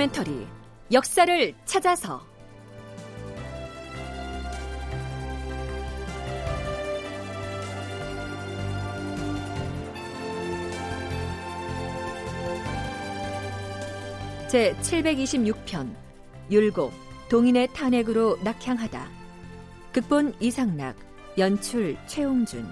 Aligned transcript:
다큐멘터리 0.00 0.46
역사를 0.92 1.54
찾아서. 1.66 2.22
제 14.48 14.74
726편 14.80 15.94
율곡 16.50 16.92
동인의 17.28 17.68
탄핵으로 17.74 18.38
낙향하다. 18.42 19.06
극본 19.92 20.34
이상락 20.40 20.96
연출 21.36 21.96
최홍준 22.06 22.66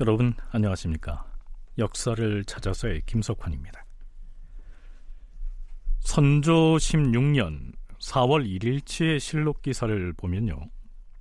여러분 0.00 0.32
안녕하십니까? 0.52 1.26
역사를 1.76 2.44
찾아서의 2.44 3.02
김석환입니다. 3.04 3.84
선조 5.98 6.76
16년 6.76 7.72
4월 7.98 8.46
1일치의 8.46 9.18
실록 9.18 9.60
기사를 9.60 10.12
보면요. 10.12 10.56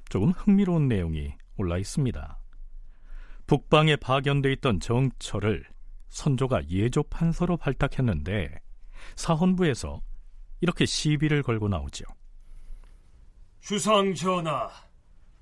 조금 0.10 0.30
흥미로운 0.30 0.88
내용이 0.88 1.34
올라 1.56 1.80
있습니다. 1.80 2.40
북방에 3.48 3.96
파견돼 3.96 4.54
있던 4.54 4.80
정철을 4.80 5.66
선조가 6.10 6.70
예조 6.70 7.02
판서로 7.04 7.58
발탁했는데 7.58 8.60
사헌부에서 9.16 10.02
이렇게 10.62 10.86
시비를 10.86 11.42
걸고 11.42 11.68
나오죠. 11.68 12.06
주상 13.60 14.14
전하, 14.14 14.70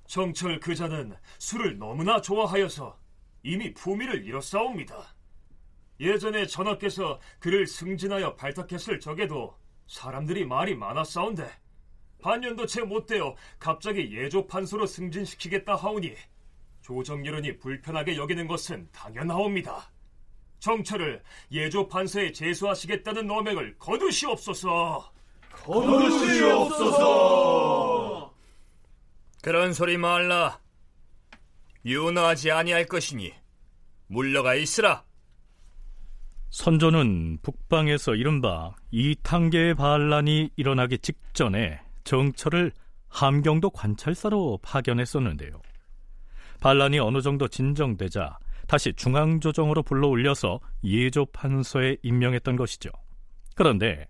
정철 0.06 0.58
그자는 0.58 1.14
술을 1.38 1.76
너무나 1.76 2.18
좋아하여서 2.22 3.05
이미 3.46 3.72
품위를 3.72 4.26
잃었사옵니다. 4.26 5.14
예전에 6.00 6.46
전하께서 6.46 7.20
그를 7.38 7.64
승진하여 7.66 8.34
발탁했을 8.34 8.98
적에도 8.98 9.56
사람들이 9.86 10.44
말이 10.44 10.74
많았사온데 10.74 11.48
반년도 12.20 12.66
채 12.66 12.82
못되어 12.82 13.36
갑자기 13.60 14.12
예조 14.12 14.48
판소로 14.48 14.84
승진시키겠다 14.86 15.76
하오니 15.76 16.16
조정 16.82 17.24
여론이 17.24 17.58
불편하게 17.58 18.16
여기는 18.16 18.48
것은 18.48 18.88
당연하옵니다. 18.90 19.92
정철을 20.58 21.22
예조 21.52 21.86
판서에 21.86 22.32
제수하시겠다는 22.32 23.28
노맥을 23.28 23.78
거두시옵소서. 23.78 25.12
거두시옵소서. 25.52 26.74
그런 29.40 29.72
소리 29.72 29.96
말라. 29.96 30.65
윤호하지 31.86 32.50
아니할 32.50 32.86
것이니 32.86 33.32
물러가 34.08 34.56
있으라. 34.56 35.04
선조는 36.50 37.38
북방에서 37.42 38.16
이른바 38.16 38.74
이탄계의 38.90 39.76
반란이 39.76 40.50
일어나기 40.56 40.98
직전에 40.98 41.80
정철을 42.02 42.72
함경도 43.08 43.70
관찰사로 43.70 44.58
파견했었는데요. 44.62 45.60
반란이 46.60 46.98
어느 46.98 47.20
정도 47.20 47.46
진정되자 47.46 48.38
다시 48.66 48.92
중앙조정으로 48.92 49.84
불러올려서 49.84 50.58
예조 50.82 51.26
판서에 51.26 51.98
임명했던 52.02 52.56
것이죠. 52.56 52.90
그런데 53.54 54.08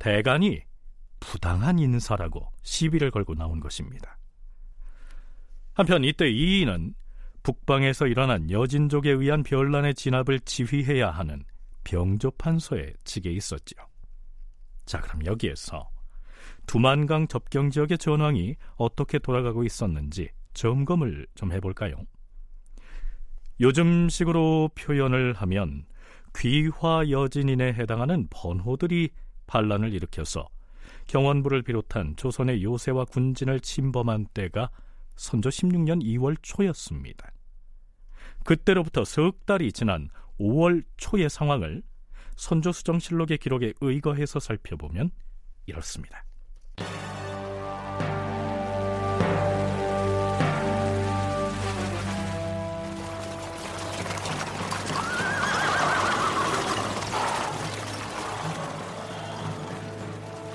대간이 0.00 0.60
부당한 1.20 1.78
인사라고 1.78 2.48
시비를 2.62 3.12
걸고 3.12 3.34
나온 3.36 3.60
것입니다. 3.60 4.18
한편 5.74 6.02
이때 6.02 6.28
이인은 6.28 6.94
북방에서 7.42 8.06
일어난 8.06 8.50
여진족에 8.50 9.10
의한 9.10 9.42
변란의 9.42 9.94
진압을 9.94 10.40
지휘해야 10.40 11.10
하는 11.10 11.44
병조판서의 11.84 12.94
직에 13.04 13.30
있었지요. 13.30 13.84
자, 14.86 15.00
그럼 15.00 15.24
여기에서 15.26 15.88
두만강 16.66 17.28
접경 17.28 17.70
지역의 17.70 17.98
전황이 17.98 18.56
어떻게 18.76 19.18
돌아가고 19.18 19.64
있었는지 19.64 20.30
점검을 20.54 21.26
좀 21.34 21.52
해볼까요? 21.52 21.96
요즘식으로 23.60 24.70
표현을 24.74 25.34
하면 25.34 25.86
귀화 26.36 27.08
여진인에 27.10 27.74
해당하는 27.74 28.26
번호들이 28.30 29.10
반란을 29.46 29.92
일으켜서 29.92 30.48
경원부를 31.08 31.62
비롯한 31.62 32.16
조선의 32.16 32.62
요새와 32.62 33.04
군진을 33.06 33.60
침범한 33.60 34.26
때가 34.32 34.70
선조 35.22 35.50
16년 35.50 36.02
2월 36.02 36.36
초였습니다. 36.42 37.30
그때로부터 38.44 39.04
석 39.04 39.46
달이 39.46 39.70
지난 39.70 40.08
5월 40.40 40.82
초의 40.96 41.30
상황을 41.30 41.84
선조 42.34 42.72
수정실록의 42.72 43.38
기록에 43.38 43.72
의거해서 43.80 44.40
살펴보면 44.40 45.12
이렇습니다. 45.66 46.24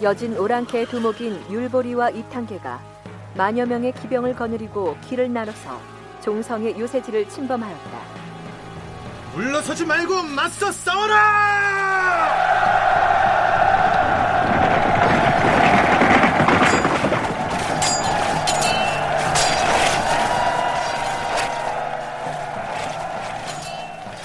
여진 0.02 0.38
오랑캐 0.38 0.88
두목인 0.88 1.50
율보리와 1.50 2.10
이탄계가 2.10 2.97
만여 3.38 3.68
명의 3.68 3.92
기병을 3.92 4.36
거느리고 4.36 4.98
길을 5.08 5.32
나눠서 5.32 5.80
종성의 6.22 6.80
요새지를 6.80 7.30
침범하였다. 7.30 8.00
물러서지 9.36 9.86
말고 9.86 10.24
맞서 10.24 10.72
싸워라! 10.72 12.48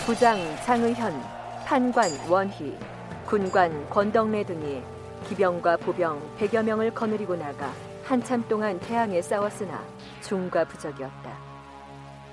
부장 0.07 0.39
장의현, 0.65 1.23
판관 1.67 2.11
원희, 2.31 2.79
군관 3.27 3.91
권덕래 3.91 4.45
등이 4.45 4.83
기병과 5.29 5.77
보병 5.77 6.21
100여 6.39 6.63
명을 6.63 6.95
거느리고 6.95 7.37
나가 7.37 7.71
한참 8.13 8.47
동안 8.47 8.79
태양에 8.79 9.23
싸웠으나 9.23 9.83
중과 10.21 10.67
부적이었다. 10.67 11.33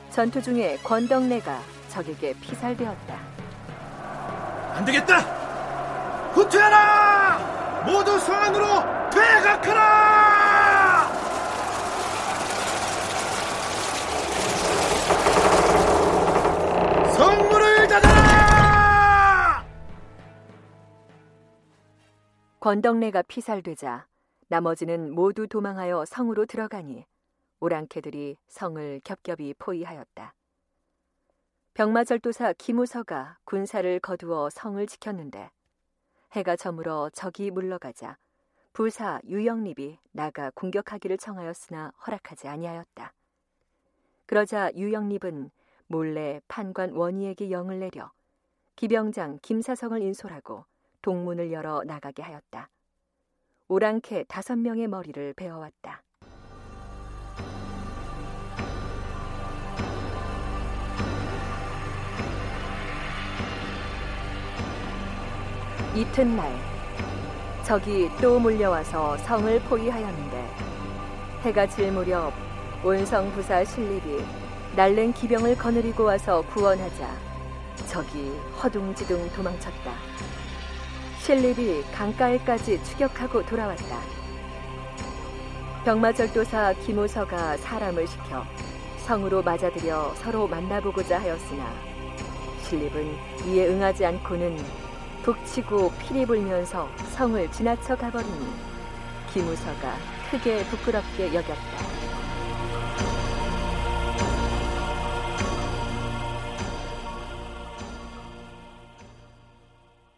전투 0.10 0.42
중에 0.42 0.78
권덕래가 0.84 1.58
적에게 1.88 2.34
피살되었다. 2.34 3.18
안 4.74 4.84
되겠다! 4.84 5.20
후퇴하라! 6.34 7.86
모두 7.86 8.20
성 8.20 8.36
안으로 8.36 8.66
퇴각하라! 9.10 11.08
성문을 17.16 17.88
닫아라! 17.88 19.66
권덕래가 22.60 23.22
피살되자 23.22 24.09
나머지는 24.50 25.14
모두 25.14 25.48
도망하여 25.48 26.06
성으로 26.06 26.48
들어가니 26.48 27.06
오랑캐들이 27.60 28.38
성을 28.48 29.02
겹겹이 29.04 29.54
포위하였다. 29.60 30.34
병마절도사 31.76 32.54
김우서가 32.54 33.38
군사를 33.46 34.00
거두어 34.00 34.50
성을 34.50 34.84
지켰는데 34.88 35.52
해가 36.32 36.56
저물어 36.56 37.12
적이 37.12 37.52
물러가자 37.52 38.18
부사 38.74 39.22
유영립이 39.28 40.00
나가 40.12 40.50
공격하기를 40.56 41.20
청하였으나 41.20 41.94
허락하지 42.08 42.48
아니하였다. 42.48 43.14
그러자 44.26 44.72
유영립은 44.74 45.52
몰래 45.86 46.42
판관 46.48 46.94
원희에게 46.94 47.52
영을 47.52 47.80
내려 47.80 48.12
기병장 48.78 49.40
김사성을 49.44 50.02
인솔하고 50.02 50.66
동문을 51.04 51.52
열어 51.52 51.84
나가게 51.84 52.24
하였다. 52.24 52.70
오랑캐 53.72 54.26
다섯 54.28 54.58
명의 54.58 54.88
머리를 54.88 55.36
베어왔다. 55.36 56.02
이튿날 65.96 66.52
적이 67.64 68.10
또 68.20 68.40
몰려와서 68.40 69.18
성을 69.18 69.60
포위하였는데 69.62 70.50
해가 71.44 71.68
질 71.68 71.92
무렵 71.92 72.34
온성 72.84 73.32
부사 73.34 73.64
신립이 73.64 74.24
날랜 74.76 75.14
기병을 75.14 75.56
거느리고 75.56 76.06
와서 76.06 76.42
구원하자 76.48 77.08
적이 77.86 78.32
허둥지둥 78.64 79.30
도망쳤다. 79.34 80.29
신립이 81.30 81.84
강가에까지 81.92 82.84
추격하고 82.84 83.46
돌아왔다. 83.46 84.00
병마절도사 85.86 86.74
김우서가 86.84 87.56
사람을 87.58 88.08
시켜 88.08 88.44
성으로 89.06 89.44
맞아들여 89.44 90.16
서로 90.16 90.48
만나보고자 90.48 91.22
하였으나 91.22 91.72
신립은 92.64 93.16
이에 93.46 93.68
응하지 93.68 94.08
않고는 94.08 94.58
북치고 95.22 95.92
피리 96.00 96.26
불면서 96.26 96.90
성을 97.12 97.52
지나쳐 97.52 97.96
가버리니 97.96 98.48
김우서가 99.32 99.98
크게 100.32 100.64
부끄럽게 100.64 101.28
여겼다. 101.28 101.78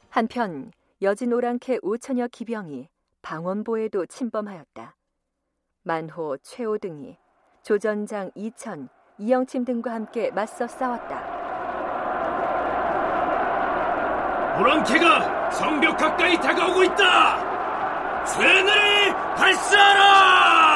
한편 0.09 0.71
여진 1.03 1.33
오랑캐 1.33 1.79
5천여 1.79 2.29
기병이 2.31 2.87
방원보에도 3.23 4.05
침범하였다. 4.05 4.95
만호, 5.81 6.37
최호 6.43 6.77
등이 6.77 7.17
조전장 7.63 8.29
이천, 8.35 8.87
이영침 9.17 9.65
등과 9.65 9.95
함께 9.95 10.29
맞서 10.29 10.67
싸웠다. 10.67 11.41
오랑캐가 14.59 15.49
성벽 15.49 15.97
가까이 15.97 16.35
다가오고 16.35 16.83
있다! 16.83 18.25
쇠뇌 18.25 19.11
발사하라! 19.35 20.70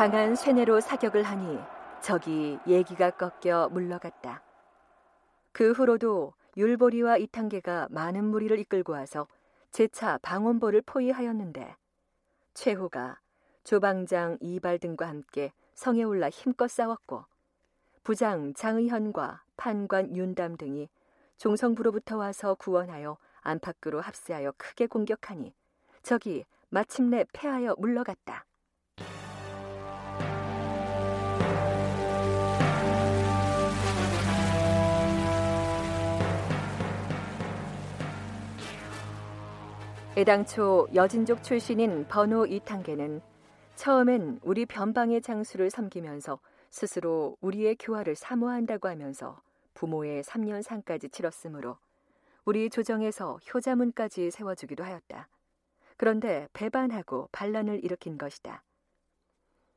강한 0.00 0.34
쇠뇌로 0.34 0.80
사격을 0.80 1.24
하니 1.24 1.58
적이 2.00 2.58
예기가 2.66 3.10
꺾여 3.10 3.68
물러갔다. 3.70 4.42
그 5.52 5.72
후로도 5.72 6.32
율보리와 6.56 7.18
이탕계가 7.18 7.88
많은 7.90 8.24
무리를 8.24 8.58
이끌고 8.60 8.94
와서 8.94 9.28
재차 9.70 10.16
방원보를 10.22 10.80
포위하였는데 10.86 11.76
최후가 12.54 13.20
조방장 13.64 14.38
이발 14.40 14.78
등과 14.78 15.06
함께 15.06 15.52
성에 15.74 16.02
올라 16.04 16.30
힘껏 16.30 16.70
싸웠고 16.70 17.26
부장 18.02 18.54
장의현과 18.54 19.42
판관 19.58 20.16
윤담 20.16 20.56
등이 20.56 20.88
종성부로부터 21.36 22.16
와서 22.16 22.54
구원하여 22.54 23.18
안팎으로 23.42 24.00
합세하여 24.00 24.54
크게 24.56 24.86
공격하니 24.86 25.52
적이 26.02 26.46
마침내 26.70 27.26
패하여 27.34 27.74
물러갔다. 27.76 28.46
애당초 40.16 40.88
여진족 40.92 41.44
출신인 41.44 42.04
번호 42.08 42.44
이탕계는 42.44 43.20
처음엔 43.76 44.40
우리 44.42 44.66
변방의 44.66 45.22
장수를 45.22 45.70
섬기면서 45.70 46.40
스스로 46.68 47.36
우리의 47.40 47.76
교화를 47.78 48.16
사모한다고 48.16 48.88
하면서 48.88 49.40
부모의 49.74 50.24
3년 50.24 50.62
상까지 50.62 51.10
치렀으므로 51.10 51.78
우리 52.44 52.70
조정에서 52.70 53.38
효자문까지 53.54 54.32
세워주기도 54.32 54.82
하였다. 54.82 55.28
그런데 55.96 56.48
배반하고 56.54 57.28
반란을 57.30 57.84
일으킨 57.84 58.18
것이다. 58.18 58.64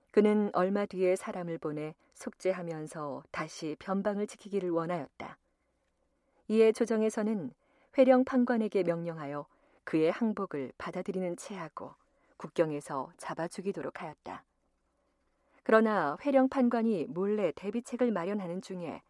그는 0.09 0.49
얼마 0.53 0.87
뒤에 0.87 1.15
사람을 1.15 1.59
보내 1.59 1.93
속죄하면서 2.15 3.23
다시 3.29 3.75
변방을 3.77 4.25
지키기를 4.25 4.71
원하였다. 4.71 5.37
이에 6.47 6.71
조정에서는 6.71 7.53
회령 7.99 8.25
판관에게 8.25 8.81
명령하여 8.81 9.45
그의 9.83 10.11
항복을 10.11 10.71
받아들이는 10.77 11.37
체하고 11.37 11.93
국경에서 12.37 13.11
잡아 13.17 13.47
죽이도록 13.47 14.01
하였다. 14.01 14.43
그러나 15.63 16.17
회령 16.25 16.49
판관이 16.49 17.05
몰래 17.05 17.51
대비책을 17.55 18.11
마련하는 18.11 18.61
중에 18.61 19.01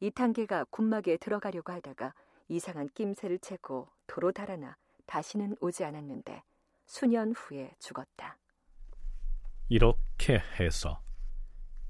이탄계가 0.00 0.64
군막에 0.70 1.16
들어가려고 1.18 1.72
하다가 1.72 2.14
이상한 2.48 2.88
낌새를 2.94 3.38
채고 3.38 3.88
도로 4.06 4.32
달아나 4.32 4.76
다시는 5.06 5.56
오지 5.60 5.84
않았는데 5.84 6.42
수년 6.86 7.32
후에 7.32 7.74
죽었다. 7.78 8.36
이렇게 9.68 10.42
해서 10.58 11.00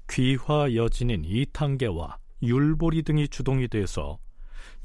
귀화 0.09 0.75
여진인 0.75 1.23
이탄계와 1.25 2.19
율보리 2.43 3.03
등이 3.03 3.27
주동이 3.29 3.67
돼서 3.67 4.19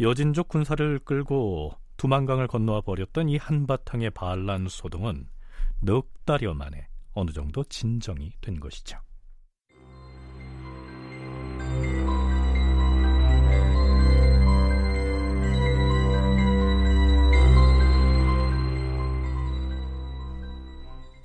여진족 0.00 0.48
군사를 0.48 0.98
끌고 1.00 1.74
두만강을 1.96 2.46
건너와 2.46 2.82
버렸던 2.82 3.28
이 3.28 3.36
한바탕의 3.36 4.10
반란 4.10 4.68
소동은 4.68 5.26
넉 5.80 6.08
달여 6.24 6.54
만에 6.54 6.88
어느 7.12 7.30
정도 7.30 7.64
진정이 7.64 8.32
된 8.40 8.60
것이죠. 8.60 8.98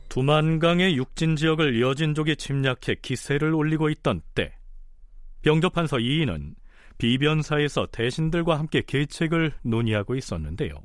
두만강의 0.09 0.97
육진 0.97 1.37
지역을 1.37 1.81
여진족이 1.81 2.35
침략해 2.35 2.95
기세를 3.01 3.53
올리고 3.53 3.89
있던 3.89 4.21
때 4.35 4.53
병조판서 5.41 5.99
이인은 5.99 6.55
비변사에서 7.01 7.87
대신들과 7.91 8.59
함께 8.59 8.83
계책을 8.85 9.53
논의하고 9.63 10.13
있었는데요. 10.13 10.75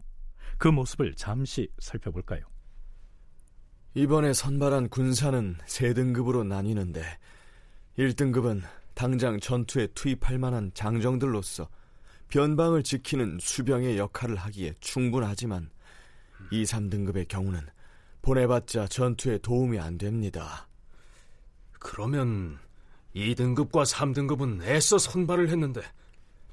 그 0.56 0.66
모습을 0.66 1.14
잠시 1.14 1.68
살펴볼까요? 1.78 2.40
이번에 3.92 4.32
선발한 4.32 4.88
군사는 4.88 5.58
세 5.66 5.92
등급으로 5.92 6.42
나뉘는데 6.42 7.02
1등급은 7.98 8.62
당장 8.94 9.38
전투에 9.38 9.88
투입할 9.88 10.38
만한 10.38 10.70
장정들로서 10.72 11.68
변방을 12.28 12.82
지키는 12.82 13.36
수병의 13.38 13.98
역할을 13.98 14.36
하기에 14.36 14.72
충분하지만 14.80 15.68
2, 16.50 16.62
3등급의 16.62 17.28
경우는 17.28 17.60
보내봤자 18.22 18.88
전투에 18.88 19.36
도움이 19.36 19.78
안 19.78 19.98
됩니다. 19.98 20.66
그러면 21.72 22.58
2등급과 23.14 23.84
3등급은 23.84 24.62
애써 24.62 24.96
선발을 24.96 25.50
했는데 25.50 25.82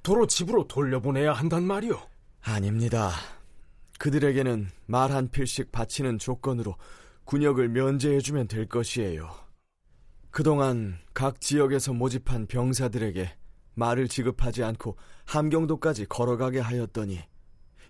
도로 0.03 0.27
집으로 0.27 0.67
돌려보내야 0.67 1.33
한단 1.33 1.63
말이오? 1.63 1.97
아닙니다. 2.41 3.11
그들에게는 3.99 4.69
말 4.85 5.11
한 5.11 5.29
필씩 5.29 5.71
바치는 5.71 6.19
조건으로 6.19 6.75
군역을 7.23 7.69
면제해주면 7.69 8.47
될 8.49 8.67
것이에요. 8.67 9.29
그동안 10.29 10.97
각 11.13 11.39
지역에서 11.39 11.93
모집한 11.93 12.47
병사들에게 12.47 13.33
말을 13.75 14.07
지급하지 14.07 14.63
않고 14.63 14.97
함경도까지 15.25 16.07
걸어가게 16.07 16.59
하였더니 16.59 17.21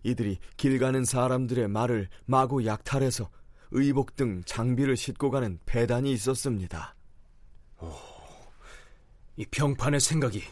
이들이 0.04 0.38
길 0.58 0.78
가는 0.80 1.04
사람들의 1.06 1.68
말을 1.70 2.10
마구 2.26 2.66
약탈해서 2.66 3.30
의복 3.72 4.16
등 4.16 4.44
장비를 4.46 4.98
싣고 4.98 5.32
가는 5.32 5.58
배단이 5.66 6.12
있었습니다. 6.12 6.96
오, 7.82 7.92
이 9.38 9.46
병판의 9.46 10.00
생각이 10.00 10.44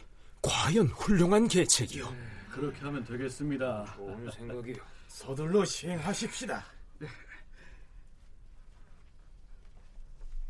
과연 0.42 0.88
훌륭한 0.88 1.48
계책이요. 1.48 2.10
네, 2.10 2.18
그렇게 2.50 2.80
하면 2.82 3.04
되겠습니다. 3.06 3.86
좋은 3.96 4.32
생각이요. 4.32 4.76
서둘러 5.08 5.64
시행하십시다. 5.66 6.64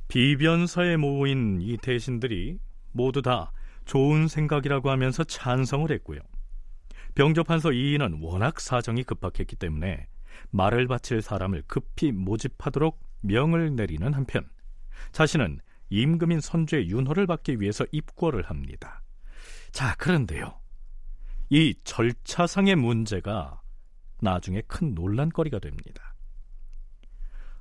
비변사에 0.07 0.97
모인 0.97 1.61
이 1.61 1.77
대신들이 1.77 2.59
모두 2.91 3.21
다 3.21 3.51
좋은 3.85 4.27
생각이라고 4.27 4.89
하면서 4.89 5.23
찬성을 5.23 5.89
했고요. 5.89 6.19
병조판서 7.15 7.71
이인은 7.71 8.19
워낙 8.21 8.59
사정이 8.59 9.03
급박했기 9.03 9.55
때문에 9.55 10.07
말을 10.49 10.87
바칠 10.87 11.21
사람을 11.21 11.63
급히 11.67 12.11
모집하도록 12.11 12.99
명을 13.21 13.75
내리는 13.75 14.13
한편 14.13 14.47
자신은 15.11 15.59
임금인 15.89 16.39
선주의 16.39 16.89
윤호를 16.89 17.27
받기 17.27 17.59
위해서 17.59 17.85
입궐을 17.91 18.43
합니다. 18.43 19.01
자, 19.71 19.95
그런데요. 19.95 20.59
이 21.49 21.75
절차상의 21.83 22.75
문제가 22.75 23.61
나중에 24.21 24.61
큰 24.67 24.93
논란거리가 24.93 25.59
됩니다. 25.59 26.15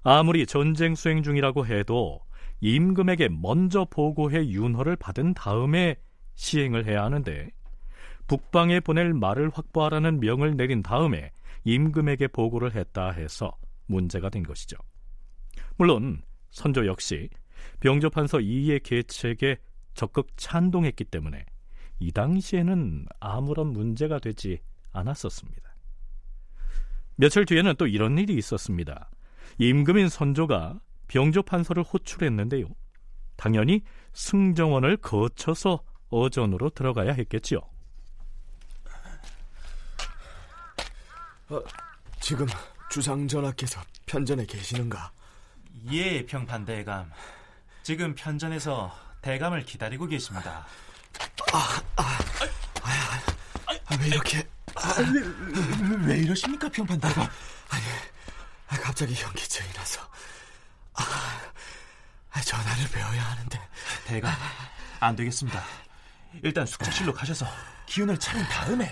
아무리 0.02 0.46
전쟁 0.46 0.94
수행 0.94 1.22
중이라고 1.22 1.66
해도 1.66 2.20
임금에게 2.60 3.28
먼저 3.28 3.84
보고해 3.84 4.48
윤허를 4.48 4.96
받은 4.96 5.34
다음에 5.34 5.96
시행을 6.34 6.86
해야 6.86 7.04
하는데 7.04 7.50
북방에 8.26 8.80
보낼 8.80 9.12
말을 9.12 9.50
확보하라는 9.52 10.20
명을 10.20 10.56
내린 10.56 10.82
다음에 10.82 11.32
임금에게 11.64 12.28
보고를 12.28 12.74
했다 12.74 13.10
해서 13.10 13.56
문제가 13.86 14.30
된 14.30 14.42
것이죠. 14.42 14.76
물론 15.76 16.22
선조 16.50 16.86
역시 16.86 17.28
병조판서 17.80 18.40
이의 18.40 18.80
계책에 18.80 19.58
적극 19.94 20.28
찬동했기 20.36 21.04
때문에 21.04 21.44
이 22.00 22.10
당시에는 22.12 23.06
아무런 23.20 23.68
문제가 23.68 24.18
되지 24.18 24.60
않았었습니다. 24.92 25.70
며칠 27.16 27.44
뒤에는 27.44 27.76
또 27.76 27.86
이런 27.86 28.18
일이 28.18 28.34
있었습니다. 28.34 29.10
임금인 29.58 30.08
선조가 30.08 30.80
병조 31.08 31.42
판서를 31.42 31.82
호출했는데요. 31.82 32.66
당연히 33.36 33.82
승정원을 34.14 34.96
거쳐서 34.96 35.82
어전으로 36.08 36.70
들어가야 36.70 37.12
했겠지요. 37.12 37.58
어, 41.50 41.62
지금 42.20 42.46
주상 42.90 43.28
전하께서 43.28 43.80
편전에 44.06 44.46
계시는가? 44.46 45.12
예, 45.92 46.24
평판 46.24 46.64
대감. 46.64 47.10
지금 47.82 48.14
편전에서 48.14 48.92
대감을 49.20 49.64
기다리고 49.64 50.06
계십니다. 50.06 50.66
아, 51.52 51.82
아, 51.96 52.02
아, 52.82 53.20
아, 53.86 53.96
왜 54.00 54.06
이렇게? 54.08 54.46
아, 54.74 54.94
왜, 54.98 55.20
왜, 55.20 56.06
왜, 56.06 56.18
이러십니까, 56.18 56.68
평판대감? 56.68 57.26
아니, 57.70 58.80
갑자기 58.80 59.14
현기증이 59.14 59.68
나서. 59.72 60.00
아, 60.94 62.40
전화를 62.40 62.88
배워야 62.92 63.22
하는데. 63.22 63.58
대감, 64.06 64.32
안 65.00 65.16
되겠습니다. 65.16 65.60
일단 66.42 66.66
숙직실로 66.66 67.12
가셔서 67.12 67.46
기운을 67.86 68.18
차린 68.18 68.42
다음에. 68.44 68.90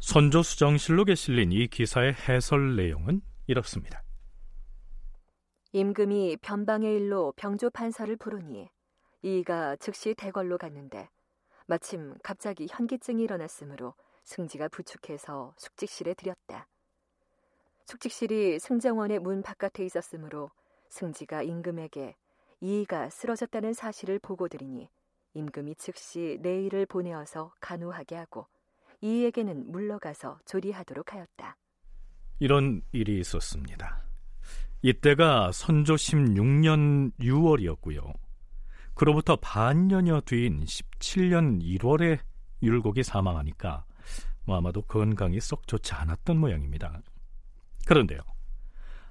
선조 0.00 0.42
수정실록에 0.42 1.14
실린 1.14 1.52
이 1.52 1.66
기사의 1.66 2.14
해설 2.28 2.76
내용은 2.76 3.22
이렇습니다. 3.46 4.02
임금이 5.72 6.38
변방의 6.42 6.94
일로 6.94 7.32
병조 7.36 7.70
판사를 7.70 8.14
부르니 8.16 8.68
이가 9.26 9.74
즉시 9.76 10.14
대궐로 10.14 10.56
갔는데 10.56 11.08
마침 11.66 12.14
갑자기 12.22 12.68
현기증이 12.70 13.24
일어났으므로 13.24 13.94
승지가 14.22 14.68
부축해서 14.68 15.52
숙직실에 15.56 16.14
들였다. 16.14 16.68
숙직실이 17.86 18.60
승정원의 18.60 19.18
문 19.18 19.42
바깥에 19.42 19.84
있었으므로 19.84 20.52
승지가 20.90 21.42
임금에게 21.42 22.14
이의가 22.60 23.10
쓰러졌다는 23.10 23.72
사실을 23.74 24.20
보고드리니 24.20 24.88
임금이 25.34 25.74
즉시 25.74 26.38
내일을 26.40 26.86
보내어서 26.86 27.52
간호하게 27.58 28.14
하고 28.14 28.46
이에게는 29.00 29.72
물러가서 29.72 30.38
조리하도록 30.44 31.12
하였다. 31.12 31.56
이런 32.38 32.80
일이 32.92 33.18
있었습니다. 33.18 34.04
이때가 34.82 35.50
선조 35.50 35.96
16년 35.96 37.10
6월이었고요. 37.18 38.25
그로부터 38.96 39.36
반년여 39.36 40.22
뒤인 40.22 40.64
17년 40.64 41.62
1월에 41.62 42.18
율곡이 42.62 43.02
사망하니까 43.02 43.84
뭐 44.46 44.56
아마도 44.56 44.80
건강이 44.82 45.38
썩 45.38 45.68
좋지 45.68 45.92
않았던 45.92 46.38
모양입니다. 46.38 47.02
그런데요. 47.86 48.20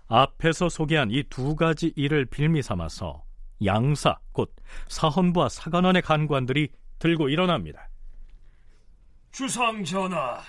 앞에서 0.08 0.70
소개한 0.70 1.12
이 1.12 1.24
두 1.30 1.56
가지 1.56 1.94
일을 1.96 2.26
빌미 2.26 2.64
삼아서 2.64 3.24
양사, 3.64 4.18
곧 4.32 4.56
사헌부와 4.88 5.50
사관원의 5.50 6.02
간관들이 6.02 6.70
들고 6.98 7.30
일어납니다. 7.30 7.88
주상 9.32 9.84
전하, 9.84 10.42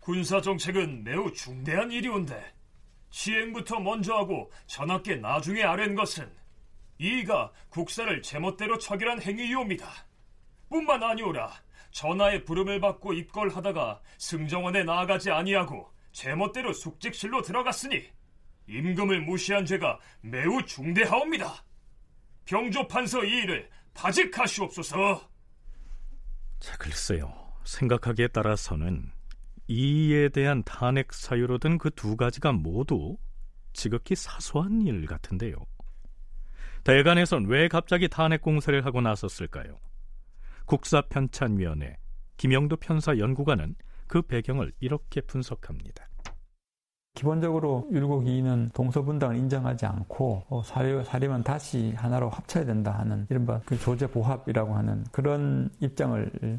군사 0.00 0.40
정책은 0.40 1.04
매우 1.04 1.32
중대한 1.32 1.92
일이온데 1.92 2.54
시행부터 3.10 3.78
먼저 3.78 4.14
하고 4.14 4.50
전하께 4.66 5.16
나중에 5.16 5.62
아랜 5.62 5.94
것은 5.94 6.37
이가 6.98 7.52
국사를 7.68 8.20
제멋대로 8.22 8.78
처결한 8.78 9.22
행위이옵니다. 9.22 9.88
뿐만 10.68 11.02
아니오라 11.02 11.52
전하의 11.92 12.44
부름을 12.44 12.80
받고 12.80 13.12
입걸하다가 13.14 14.00
승정원에 14.18 14.84
나아가지 14.84 15.30
아니하고 15.30 15.90
제멋대로 16.12 16.72
숙직실로 16.72 17.42
들어갔으니 17.42 18.04
임금을 18.68 19.22
무시한 19.22 19.64
죄가 19.64 19.98
매우 20.20 20.62
중대하옵니다. 20.64 21.64
병조 22.44 22.88
판서 22.88 23.24
이 23.24 23.42
일을 23.42 23.70
파직하시옵소서. 23.94 25.28
자, 26.60 26.76
글쎄요. 26.76 27.32
생각하기에 27.64 28.28
따라서는 28.28 29.12
이에 29.68 30.28
대한 30.30 30.62
탄핵 30.64 31.12
사유로 31.12 31.58
든 31.58 31.78
그 31.78 31.90
두 31.90 32.16
가지가 32.16 32.52
모두 32.52 33.16
지극히 33.72 34.14
사소한 34.14 34.82
일 34.82 35.06
같은데요. 35.06 35.54
대간에선 36.88 37.44
왜 37.48 37.68
갑자기 37.68 38.08
탄핵 38.08 38.40
공세를 38.40 38.86
하고 38.86 39.02
나섰을까요? 39.02 39.76
국사편찬위원회 40.64 41.98
김영도 42.38 42.78
편사 42.78 43.18
연구관은 43.18 43.74
그 44.06 44.22
배경을 44.22 44.72
이렇게 44.80 45.20
분석합니다. 45.20 46.08
기본적으로 47.12 47.86
율곡 47.92 48.24
2는 48.24 48.72
동서분당을 48.72 49.36
인정하지 49.36 49.84
않고 49.84 50.44
어, 50.48 50.62
사회, 50.64 51.04
사림은 51.04 51.42
다시 51.42 51.92
하나로 51.94 52.30
합쳐야 52.30 52.64
된다 52.64 52.92
하는 52.92 53.26
이른바 53.28 53.60
그 53.66 53.78
조제 53.78 54.06
보합이라고 54.06 54.74
하는 54.74 55.04
그런 55.12 55.68
입장을 55.80 56.58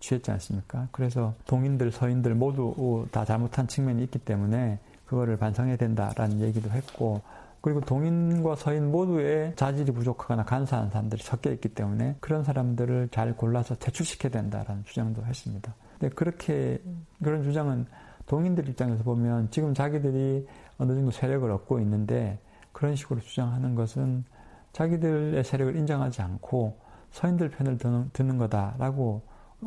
취했지 0.00 0.30
않습니까? 0.30 0.88
그래서 0.92 1.34
동인들, 1.44 1.92
서인들 1.92 2.34
모두 2.34 3.06
다 3.10 3.22
잘못한 3.26 3.68
측면이 3.68 4.02
있기 4.04 4.18
때문에 4.20 4.78
그거를 5.04 5.36
반성해야 5.36 5.76
된다라는 5.76 6.40
얘기도 6.40 6.70
했고 6.70 7.20
그리고 7.68 7.82
동인과 7.82 8.56
서인 8.56 8.90
모두의 8.90 9.52
자질이 9.54 9.92
부족하거나 9.92 10.44
간사한 10.46 10.88
사람들이 10.88 11.22
섞여 11.22 11.52
있기 11.52 11.68
때문에 11.68 12.16
그런 12.18 12.42
사람들을 12.42 13.10
잘 13.12 13.36
골라서 13.36 13.74
퇴출시켜야 13.74 14.32
된다라는 14.32 14.84
주장도 14.84 15.22
했습니다. 15.26 15.74
근데 15.98 16.14
그렇게 16.14 16.80
그런 17.22 17.42
주장은 17.42 17.84
동인들 18.24 18.70
입장에서 18.70 19.04
보면 19.04 19.50
지금 19.50 19.74
자기들이 19.74 20.48
어느 20.78 20.94
정도 20.94 21.10
세력을 21.10 21.50
얻고 21.50 21.78
있는데 21.80 22.38
그런 22.72 22.96
식으로 22.96 23.20
주장하는 23.20 23.74
것은 23.74 24.24
자기들의 24.72 25.44
세력을 25.44 25.76
인정하지 25.76 26.22
않고 26.22 26.78
서인들 27.10 27.50
편을 27.50 27.76
드는, 27.76 28.08
드는 28.14 28.38
거다라고 28.38 29.20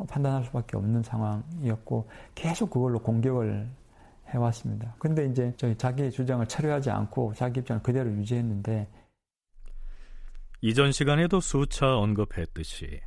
판단할 0.08 0.42
수밖에 0.42 0.76
없는 0.76 1.04
상황이었고 1.04 2.08
계속 2.34 2.70
그걸로 2.70 2.98
공격을 2.98 3.68
해왔습니다. 4.32 4.94
근데 4.98 5.26
이제 5.26 5.52
저희 5.56 5.76
자기 5.76 6.10
주장을 6.10 6.46
철회하지 6.46 6.90
않고 6.90 7.34
자기 7.34 7.60
입장을 7.60 7.82
그대로 7.82 8.10
유지했는데 8.10 8.88
이전 10.60 10.92
시간에도 10.92 11.40
수차 11.40 11.96
언급했듯이 11.96 13.00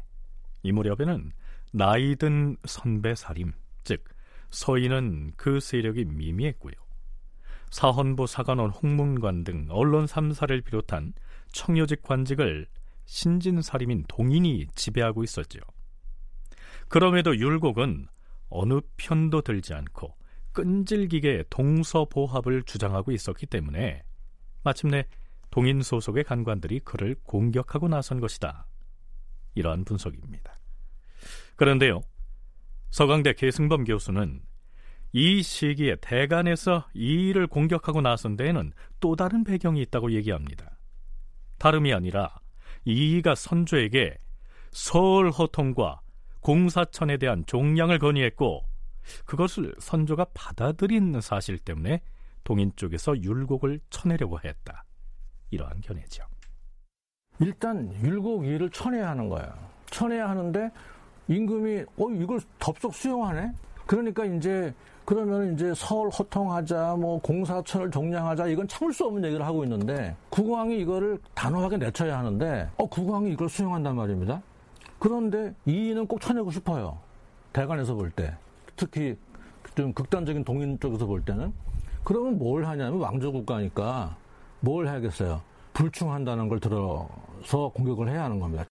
이 0.63 0.71
무렵에는 0.71 1.31
나이든 1.71 2.57
선배 2.65 3.15
살임, 3.15 3.53
즉 3.83 4.03
서인은 4.49 5.33
그 5.35 5.59
세력이 5.59 6.05
미미했고요. 6.05 6.73
사헌부 7.71 8.27
사관원 8.27 8.69
홍문관 8.69 9.43
등 9.43 9.67
언론 9.69 10.05
3사를 10.05 10.63
비롯한 10.63 11.13
청요직 11.51 12.01
관직을 12.01 12.67
신진살림인 13.05 14.05
동인이 14.07 14.67
지배하고 14.75 15.23
있었죠. 15.23 15.59
그럼에도 16.87 17.35
율곡은 17.35 18.07
어느 18.49 18.79
편도 18.97 19.41
들지 19.41 19.73
않고 19.73 20.15
끈질기게 20.55 21.43
동서보합을 21.51 22.63
주장하고 22.63 23.11
있었기 23.11 23.45
때문에 23.45 24.03
마침내 24.63 25.05
동인 25.51 25.83
소속의 25.83 26.23
간관들이 26.23 26.79
그를 26.79 27.15
공격하고 27.23 27.87
나선 27.87 28.19
것이다. 28.19 28.65
이러한 29.53 29.85
분석입니다. 29.85 30.59
그런데요, 31.55 32.01
서강대 32.89 33.33
계승범 33.33 33.83
교수는 33.83 34.41
이 35.11 35.43
시기에 35.43 35.97
대간에서 36.01 36.87
이 36.93 37.29
일을 37.29 37.47
공격하고 37.47 38.01
나선 38.01 38.35
데에는 38.35 38.73
또 38.99 39.15
다른 39.15 39.43
배경이 39.43 39.81
있다고 39.83 40.11
얘기합니다. 40.13 40.77
다름이 41.57 41.93
아니라 41.93 42.35
이이가 42.85 43.35
선조에게 43.35 44.17
서울 44.71 45.31
허통과 45.31 46.01
공사천에 46.41 47.17
대한 47.17 47.45
종량을 47.45 47.99
건의했고 47.99 48.65
그것을 49.25 49.73
선조가 49.79 50.27
받아들인 50.33 51.19
사실 51.21 51.57
때문에 51.57 52.01
동인 52.43 52.71
쪽에서 52.75 53.21
율곡을 53.21 53.79
쳐내려고 53.89 54.39
했다. 54.39 54.83
이러한 55.51 55.81
견해죠. 55.81 56.23
일단 57.39 57.93
율곡 58.01 58.45
일을 58.45 58.69
쳐내야 58.69 59.09
하는 59.09 59.29
거예요. 59.29 59.51
쳐내야 59.87 60.29
하는데 60.29 60.71
임금이 61.27 61.85
어 61.97 62.09
이걸 62.11 62.39
덥석 62.59 62.93
수용하네. 62.93 63.51
그러니까 63.85 64.25
이제 64.25 64.73
그러면 65.05 65.53
이제 65.53 65.71
서울 65.75 66.09
허통하자, 66.09 66.95
뭐 66.95 67.19
공사천을 67.21 67.91
종량하자 67.91 68.47
이건 68.47 68.67
참을 68.67 68.91
수 68.91 69.05
없는 69.05 69.23
얘기를 69.25 69.45
하고 69.45 69.63
있는데 69.63 70.15
국왕이 70.29 70.79
이거를 70.79 71.19
단호하게 71.35 71.77
내쳐야 71.77 72.17
하는데 72.17 72.69
어 72.77 72.87
국왕이 72.87 73.31
이걸 73.31 73.49
수용한단 73.49 73.95
말입니다. 73.95 74.41
그런데 74.97 75.53
이의는 75.65 76.07
꼭 76.07 76.19
쳐내고 76.21 76.51
싶어요. 76.51 76.99
대관에서 77.53 77.93
볼 77.93 78.09
때. 78.11 78.35
특히 78.75 79.15
좀 79.75 79.93
극단적인 79.93 80.43
동인 80.43 80.79
쪽에서 80.79 81.05
볼 81.05 81.23
때는. 81.23 81.53
그러면 82.03 82.37
뭘 82.37 82.65
하냐면 82.65 82.99
왕조 82.99 83.31
국가니까 83.31 84.15
뭘 84.59 84.87
해야겠어요. 84.87 85.41
불충한다는 85.73 86.47
걸 86.47 86.59
들어서 86.59 87.69
공격을 87.73 88.09
해야 88.09 88.23
하는 88.23 88.39
겁니다. 88.39 88.65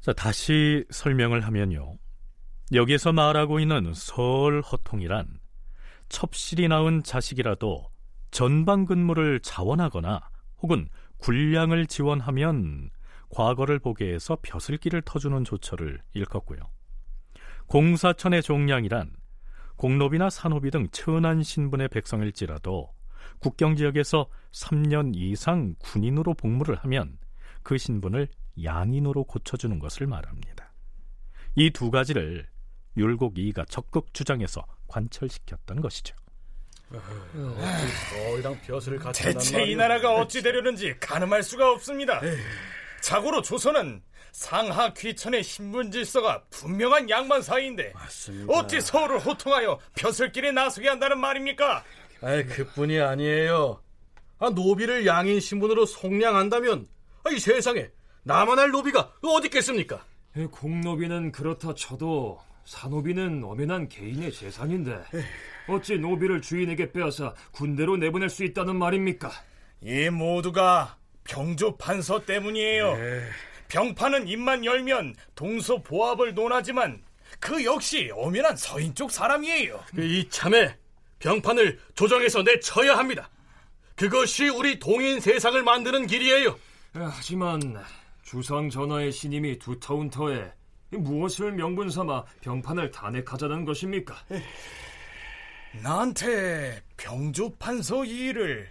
자, 0.00 0.12
다시 0.12 0.84
설명을 0.90 1.40
하면요. 1.40 1.96
여기서 2.72 3.12
말하고 3.12 3.60
있는 3.60 3.92
설허통이란 3.94 5.40
첩실이 6.08 6.68
낳은 6.68 7.02
자식이라도 7.02 7.90
전방 8.30 8.84
근무를 8.84 9.40
자원하거나 9.40 10.20
혹은 10.60 10.88
군량을 11.18 11.86
지원하면 11.86 12.90
과거를 13.30 13.78
보게 13.78 14.12
해서 14.12 14.36
벼슬기를 14.42 15.02
터주는 15.02 15.44
조처를 15.44 16.00
일컫고요. 16.14 16.60
공사천의 17.68 18.42
종량이란 18.42 19.12
공노비나 19.76 20.30
산호비 20.30 20.70
등 20.70 20.88
천한 20.90 21.42
신분의 21.42 21.88
백성일지라도 21.88 22.92
국경 23.40 23.76
지역에서 23.76 24.28
3년 24.52 25.12
이상 25.14 25.74
군인으로 25.78 26.34
복무를 26.34 26.76
하면 26.76 27.18
그 27.62 27.78
신분을 27.78 28.28
양인으로 28.64 29.24
고쳐주는 29.24 29.78
것을 29.78 30.06
말합니다. 30.06 30.72
이 31.54 31.70
두 31.70 31.90
가지를 31.90 32.48
율곡 32.96 33.38
이가 33.38 33.64
적극 33.66 34.12
주장해서 34.14 34.64
관철시켰던 34.88 35.80
것이죠. 35.80 36.16
너희랑 36.90 38.60
벼슬을 38.62 38.98
같이 38.98 39.22
대체 39.22 39.64
이 39.64 39.76
나라가 39.76 40.14
어찌 40.14 40.42
되려는지 40.42 40.98
가늠할 40.98 41.42
수가 41.42 41.70
없습니다. 41.72 42.20
자고로 43.02 43.42
조선은 43.42 44.02
상하 44.32 44.92
귀천의 44.94 45.42
신분 45.42 45.90
질서가 45.90 46.42
분명한 46.50 47.10
양반 47.10 47.42
사이인데 47.42 47.92
맞습니다. 47.94 48.52
어찌 48.52 48.80
서울을 48.80 49.18
호통하여 49.20 49.78
벼슬길에 49.94 50.52
나서게 50.52 50.88
한다는 50.88 51.18
말입니까? 51.18 51.84
아, 52.20 52.42
그뿐이 52.42 53.00
아니에요. 53.00 53.82
아, 54.38 54.50
노비를 54.50 55.06
양인 55.06 55.40
신분으로 55.40 55.86
속량한다면 55.86 56.86
아, 57.24 57.30
이 57.30 57.38
세상에 57.38 57.88
나만 58.22 58.58
할 58.58 58.70
노비가 58.70 59.12
어디 59.22 59.46
있겠습니까? 59.46 60.04
공노비는 60.50 61.32
그렇다 61.32 61.74
쳐도 61.74 62.38
산노비는 62.64 63.42
엄연한 63.44 63.88
개인의 63.88 64.30
재산인데 64.30 65.02
어찌 65.68 65.98
노비를 65.98 66.42
주인에게 66.42 66.92
빼앗아 66.92 67.34
군대로 67.50 67.96
내보낼 67.96 68.28
수 68.28 68.44
있다는 68.44 68.76
말입니까? 68.76 69.30
이 69.82 70.10
모두가 70.10 70.98
병조 71.24 71.76
판서 71.76 72.24
때문이에요. 72.24 72.96
네. 72.96 73.22
병판은 73.68 74.28
입만 74.28 74.64
열면 74.64 75.14
동서 75.34 75.82
보합을 75.82 76.34
논하지만 76.34 77.02
그 77.38 77.64
역시 77.64 78.10
엄연한 78.14 78.56
서인 78.56 78.94
쪽 78.94 79.10
사람이에요. 79.10 79.84
이 79.98 80.26
참에 80.30 80.74
병판을 81.18 81.78
조정해서 81.94 82.42
내쳐야 82.42 82.96
합니다. 82.96 83.30
그것이 83.94 84.48
우리 84.48 84.78
동인 84.78 85.20
세상을 85.20 85.62
만드는 85.62 86.06
길이에요. 86.06 86.58
하지만 86.94 87.60
주상 88.22 88.70
전하의 88.70 89.12
신임이 89.12 89.58
두터운 89.58 90.08
터에 90.10 90.52
무엇을 90.90 91.52
명분 91.52 91.90
삼아 91.90 92.24
병판을 92.40 92.90
탄핵하자는 92.90 93.64
것입니까? 93.64 94.16
나한테 95.82 96.80
병조 96.96 97.56
판서 97.56 98.04
이의를 98.04 98.70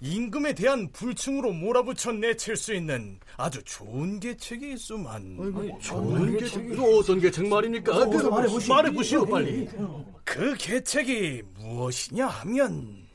임금에 0.00 0.54
대한 0.54 0.90
불충으로 0.92 1.52
몰아붙여 1.52 2.12
내칠 2.12 2.56
수 2.56 2.74
있는 2.74 3.18
아주 3.36 3.62
좋은 3.64 4.18
계책이 4.20 4.72
있수만. 4.72 5.36
아이고, 5.40 5.78
좋은 5.80 6.38
계책? 6.38 6.78
어떤 6.80 7.20
계책 7.20 7.48
말입니까? 7.48 7.96
어, 7.96 8.08
그, 8.08 8.16
말해보시오. 8.26 8.74
말해보시오, 8.74 9.26
빨리. 9.26 9.68
그 10.24 10.54
계책이 10.56 11.42
무엇이냐 11.54 12.26
하면. 12.26 13.06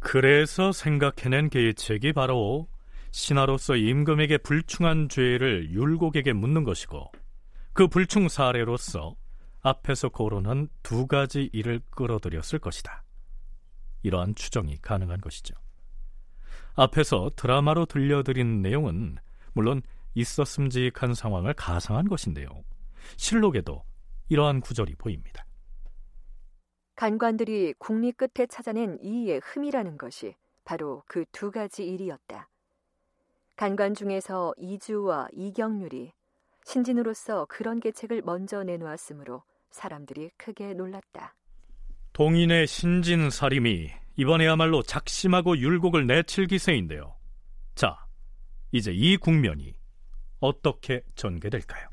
그래서 0.00 0.72
생각해낸 0.72 1.48
계책이 1.48 2.12
바로 2.12 2.68
신하로서 3.10 3.76
임금에게 3.76 4.38
불충한 4.38 5.08
죄를 5.08 5.70
율곡에게 5.70 6.32
묻는 6.32 6.64
것이고 6.64 7.10
그 7.72 7.88
불충 7.88 8.28
사례로서 8.28 9.16
앞에서 9.62 10.10
거론한 10.10 10.68
두 10.82 11.06
가지 11.06 11.48
일을 11.52 11.80
끌어들였을 11.90 12.58
것이다. 12.58 13.02
이러한 14.02 14.34
추정이 14.34 14.76
가능한 14.82 15.20
것이죠. 15.20 15.54
앞에서 16.76 17.30
드라마로 17.36 17.86
들려드린 17.86 18.62
내용은 18.62 19.16
물론 19.52 19.82
있었음직한 20.14 21.14
상황을 21.14 21.54
가상한 21.54 22.08
것인데요. 22.08 22.48
실록에도 23.16 23.84
이러한 24.28 24.60
구절이 24.60 24.94
보입니다. 24.96 25.44
간관들이 26.96 27.74
국리 27.78 28.12
끝에 28.12 28.46
찾아낸 28.46 28.98
이의 29.02 29.40
흠이라는 29.42 29.98
것이 29.98 30.34
바로 30.64 31.02
그 31.06 31.24
두 31.32 31.50
가지 31.50 31.84
일이었다. 31.84 32.48
간관 33.56 33.94
중에서 33.94 34.54
이주와 34.56 35.28
이경률이 35.32 36.12
신진으로서 36.64 37.46
그런 37.48 37.78
계책을 37.80 38.22
먼저 38.24 38.64
내놓았으므로 38.64 39.42
사람들이 39.70 40.30
크게 40.36 40.74
놀랐다. 40.74 41.34
동인의 42.12 42.66
신진 42.66 43.30
사림이 43.30 43.90
이번에야말로 44.16 44.82
작심하고 44.82 45.58
율곡을 45.58 46.06
내칠 46.06 46.46
기세인데요. 46.46 47.14
자, 47.74 48.06
이제 48.72 48.92
이 48.92 49.16
국면이 49.16 49.74
어떻게 50.40 51.02
전개될까요? 51.16 51.88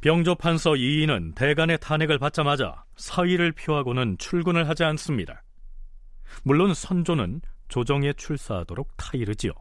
병조판서 0.00 0.76
이인은 0.76 1.34
대간의 1.34 1.78
탄핵을 1.80 2.18
받자마자 2.18 2.84
사의를 2.96 3.52
표하고는 3.52 4.16
출근을 4.18 4.68
하지 4.68 4.84
않습니다. 4.84 5.42
물론 6.44 6.72
선조는 6.72 7.40
조정에 7.68 8.12
출사하도록 8.12 8.96
타이르지요. 8.96 9.52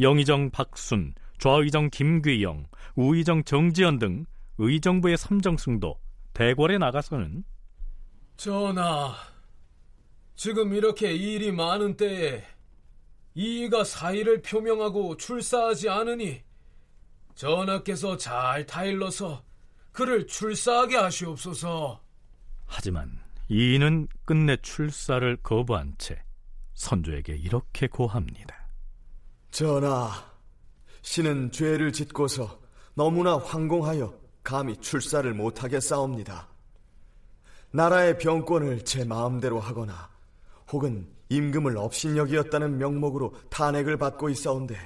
영의정 0.00 0.50
박순, 0.50 1.14
좌의정 1.38 1.90
김귀영, 1.90 2.66
우의정 2.96 3.44
정지현 3.44 3.98
등 3.98 4.26
의정부의 4.58 5.16
삼정승도 5.16 5.98
대궐에 6.32 6.78
나가서는 6.78 7.44
전하, 8.36 9.14
지금 10.34 10.74
이렇게 10.74 11.12
일이 11.12 11.52
많은 11.52 11.96
때에 11.96 12.44
이의가 13.34 13.84
사의를 13.84 14.42
표명하고 14.42 15.16
출사하지 15.16 15.88
않으니 15.88 16.42
전하께서 17.34 18.16
잘 18.16 18.64
타일러서 18.66 19.44
그를 19.92 20.26
출사하게 20.26 20.96
하시옵소서. 20.96 22.00
하지만 22.66 23.20
이인은 23.48 24.08
끝내 24.24 24.56
출사를 24.56 25.36
거부한 25.42 25.94
채 25.98 26.22
선조에게 26.74 27.36
이렇게 27.36 27.86
고합니다. 27.86 28.63
전하, 29.54 30.10
신은 31.02 31.52
죄를 31.52 31.92
짓고서 31.92 32.58
너무나 32.94 33.36
황공하여 33.36 34.12
감히 34.42 34.76
출사를 34.78 35.32
못하게 35.32 35.78
싸웁니다. 35.78 36.48
나라의 37.70 38.18
병권을 38.18 38.84
제 38.84 39.04
마음대로 39.04 39.60
하거나 39.60 40.10
혹은 40.72 41.06
임금을 41.28 41.76
업신여기였다는 41.76 42.78
명목으로 42.78 43.32
탄핵을 43.48 43.96
받고 43.96 44.28
있사온데 44.30 44.76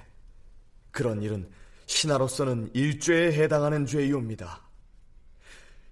그런 0.90 1.22
일은 1.22 1.48
신하로서는 1.87 2.72
일죄에 2.74 3.33
해당하는 3.33 3.87
죄이옵니다. 3.87 4.68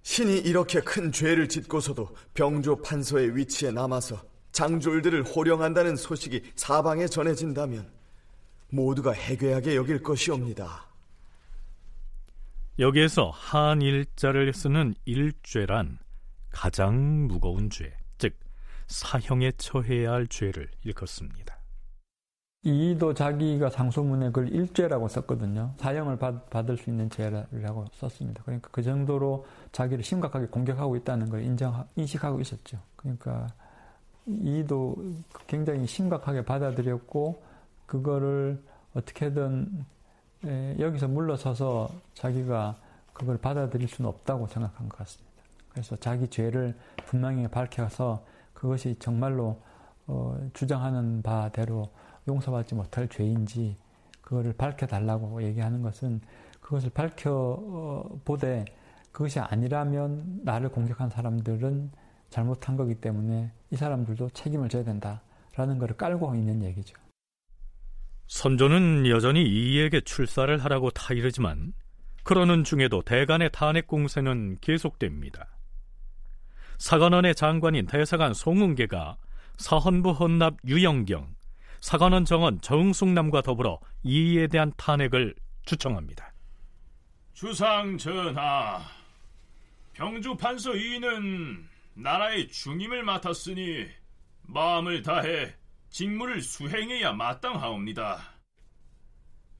신이 0.02 0.36
이렇게 0.40 0.82
큰 0.82 1.10
죄를 1.10 1.48
짓고서도 1.48 2.10
병조 2.34 2.82
판서의 2.82 3.36
위치에 3.36 3.70
남아서 3.70 4.22
장졸들을 4.52 5.22
호령한다는 5.22 5.96
소식이 5.96 6.52
사방에 6.56 7.06
전해진다면 7.06 7.95
모두가 8.70 9.12
해괴하게 9.12 9.76
여길 9.76 10.02
것이옵니다. 10.02 10.86
여기에서 12.78 13.30
한일자를 13.30 14.52
쓰는 14.52 14.94
일죄란 15.04 15.98
가장 16.50 17.26
무거운 17.26 17.70
죄, 17.70 17.96
즉 18.18 18.34
사형에 18.86 19.52
처해야 19.56 20.12
할 20.12 20.26
죄를 20.26 20.68
일컫습니다. 20.84 21.56
이도 22.64 23.14
자기가 23.14 23.70
상소문에 23.70 24.26
그걸 24.26 24.48
일죄라고 24.48 25.06
썼거든요. 25.08 25.72
사형을 25.78 26.18
받, 26.18 26.50
받을 26.50 26.76
수 26.76 26.90
있는 26.90 27.08
죄라고 27.08 27.86
썼습니다. 27.92 28.42
그러니까 28.42 28.68
그 28.72 28.82
정도로 28.82 29.46
자기를 29.70 30.02
심각하게 30.02 30.46
공격하고 30.46 30.96
있다는 30.96 31.30
걸 31.30 31.42
인정 31.42 31.86
인식하고 31.94 32.40
있었죠. 32.40 32.78
그러니까 32.96 33.46
이도 34.26 34.96
굉장히 35.46 35.86
심각하게 35.86 36.44
받아들였고 36.44 37.40
그거를 37.86 38.62
어떻게든 38.94 39.84
여기서 40.78 41.08
물러서서 41.08 41.90
자기가 42.14 42.76
그걸 43.12 43.38
받아들일 43.38 43.88
수는 43.88 44.08
없다고 44.08 44.46
생각한 44.46 44.88
것 44.88 44.98
같습니다. 44.98 45.32
그래서 45.70 45.96
자기 45.96 46.28
죄를 46.28 46.74
분명히 47.06 47.48
밝혀서 47.48 48.24
그것이 48.54 48.96
정말로 48.98 49.60
어, 50.06 50.38
주장하는 50.52 51.22
바대로 51.22 51.90
용서받지 52.28 52.74
못할 52.74 53.08
죄인지 53.08 53.76
그거를 54.20 54.52
밝혀달라고 54.52 55.42
얘기하는 55.42 55.82
것은 55.82 56.20
그것을 56.60 56.90
밝혀보되 56.90 58.64
그것이 59.12 59.40
아니라면 59.40 60.40
나를 60.44 60.68
공격한 60.68 61.10
사람들은 61.10 61.90
잘못한 62.30 62.76
거기 62.76 62.94
때문에 62.96 63.50
이 63.70 63.76
사람들도 63.76 64.30
책임을 64.30 64.68
져야 64.68 64.84
된다라는 64.84 65.78
것을 65.78 65.96
깔고 65.96 66.34
있는 66.34 66.62
얘기죠. 66.62 66.96
선조는 68.26 69.06
여전히 69.06 69.44
이에게 69.44 70.00
출사를 70.00 70.56
하라고 70.64 70.90
타이르지만 70.90 71.72
그러는 72.24 72.64
중에도 72.64 73.02
대간의 73.02 73.50
탄핵 73.52 73.86
공세는 73.86 74.58
계속됩니다. 74.60 75.46
사관원의 76.78 77.34
장관인 77.34 77.86
대사관 77.86 78.34
송은계가 78.34 79.16
사헌부 79.58 80.10
헌납 80.10 80.56
유영경, 80.66 81.34
사관원 81.80 82.24
정원 82.24 82.60
정숙남과 82.60 83.42
더불어 83.42 83.78
이에 84.02 84.48
대한 84.48 84.72
탄핵을 84.76 85.34
주청합니다. 85.64 86.32
주상 87.32 87.96
전하, 87.96 88.80
병주 89.92 90.36
판서 90.36 90.74
이는 90.74 91.66
나라의 91.94 92.48
중임을 92.48 93.04
맡았으니 93.04 93.86
마음을 94.42 95.02
다해 95.02 95.54
직무를 95.90 96.42
수행해야 96.42 97.12
마땅하옵니다. 97.12 98.36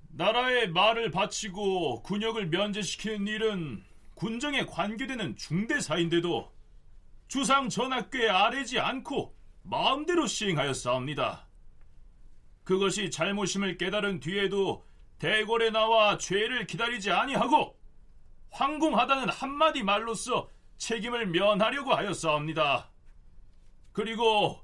나라의 0.09 0.71
말을 0.71 1.11
바치고 1.11 2.03
군역을 2.03 2.49
면제시키는 2.49 3.27
일은 3.27 3.85
군정에 4.15 4.65
관계되는 4.65 5.37
중대사인데도 5.37 6.53
주상 7.29 7.69
전하께 7.69 8.29
아뢰지 8.29 8.79
않고 8.79 9.37
마음대로 9.63 10.27
시행하였사옵니다. 10.27 11.47
그것이 12.65 13.11
잘못임을 13.11 13.77
깨달은 13.79 14.21
뒤에도 14.21 14.87
대궐에 15.19 15.71
나와 15.71 16.19
죄를 16.19 16.67
기다리지 16.67 17.11
아니하고 17.11 17.79
황공하다는 18.51 19.29
한마디 19.29 19.83
말로써 19.83 20.51
책임을 20.79 21.27
면하려고 21.27 21.95
하였사옵니다. 21.95 22.91
그리고 23.93 24.61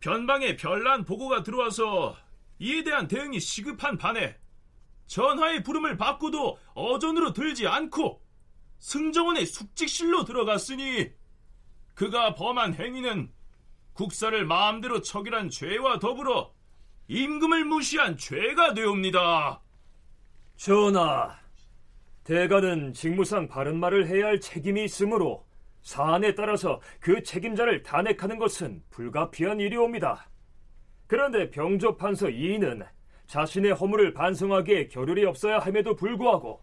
변방에 0.00 0.56
별난 0.56 1.04
보고가 1.04 1.42
들어와서 1.42 2.16
이에 2.58 2.82
대한 2.82 3.08
대응이 3.08 3.40
시급한 3.40 3.98
반에 3.98 4.36
전하의 5.06 5.62
부름을 5.62 5.96
받고도 5.96 6.58
어전으로 6.74 7.32
들지 7.32 7.66
않고 7.66 8.22
승정원의 8.78 9.46
숙직실로 9.46 10.24
들어갔으니 10.24 11.10
그가 11.94 12.34
범한 12.34 12.74
행위는 12.74 13.32
국사를 13.92 14.44
마음대로 14.44 15.00
척이란 15.02 15.50
죄와 15.50 15.98
더불어 15.98 16.54
임금을 17.08 17.64
무시한 17.64 18.16
죄가 18.16 18.74
되옵니다. 18.74 19.62
전하, 20.56 21.36
대가는 22.22 22.92
직무상 22.92 23.48
바른 23.48 23.80
말을 23.80 24.06
해야 24.06 24.26
할 24.26 24.40
책임이 24.40 24.84
있으므로 24.84 25.47
사안에 25.88 26.34
따라서 26.34 26.82
그 27.00 27.22
책임자를 27.22 27.82
탄핵하는 27.82 28.38
것은 28.38 28.82
불가피한 28.90 29.58
일이옵니다. 29.58 30.28
그런데 31.06 31.50
병조 31.50 31.96
판서 31.96 32.28
이인은 32.28 32.82
자신의 33.24 33.72
허물을 33.72 34.12
반성하기에 34.12 34.88
겨를이 34.88 35.24
없어야 35.24 35.58
함에도 35.58 35.96
불구하고 35.96 36.62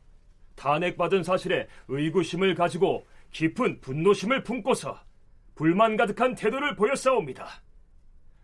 탄핵받은 0.55 1.23
사실에 1.23 1.67
의구심을 1.87 2.53
가지고 2.53 3.07
깊은 3.31 3.81
분노심을 3.81 4.43
품고서 4.43 4.99
불만 5.55 5.97
가득한 5.97 6.35
태도를 6.35 6.75
보였사옵니다. 6.75 7.47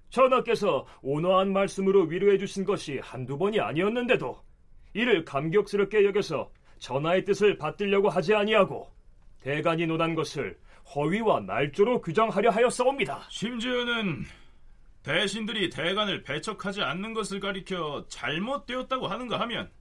전하께서 0.10 0.88
온화한 1.04 1.54
말씀으로 1.54 2.06
위로해 2.06 2.39
주신 2.39 2.65
것이 2.65 2.98
한두 3.04 3.38
번이 3.38 3.60
아니었는데도 3.60 4.36
이를 4.94 5.26
감격스럽게 5.26 6.06
여겨서 6.06 6.52
전하의 6.80 7.24
뜻을 7.26 7.60
받들려고 7.60 8.10
하지 8.10 8.34
아니하고 8.34 8.89
대간이 9.41 9.86
논한 9.88 10.15
것을 10.15 10.58
허위와 10.96 11.41
날조로 11.41 12.02
규정하려 12.02 12.50
하였사옵니다. 12.50 13.28
심지어는 13.30 14.26
대신들이 15.04 15.70
대간을 15.70 16.24
배척하지 16.24 16.82
않는 16.82 17.13
것을 17.13 17.39
가리켜 17.39 18.06
잘못되었다고 18.08 19.08
하는가 19.08 19.39
하면 19.41 19.72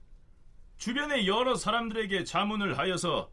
주변의 0.77 1.27
여러 1.27 1.55
사람들에게 1.55 2.23
자문을 2.23 2.77
하여서 2.77 3.29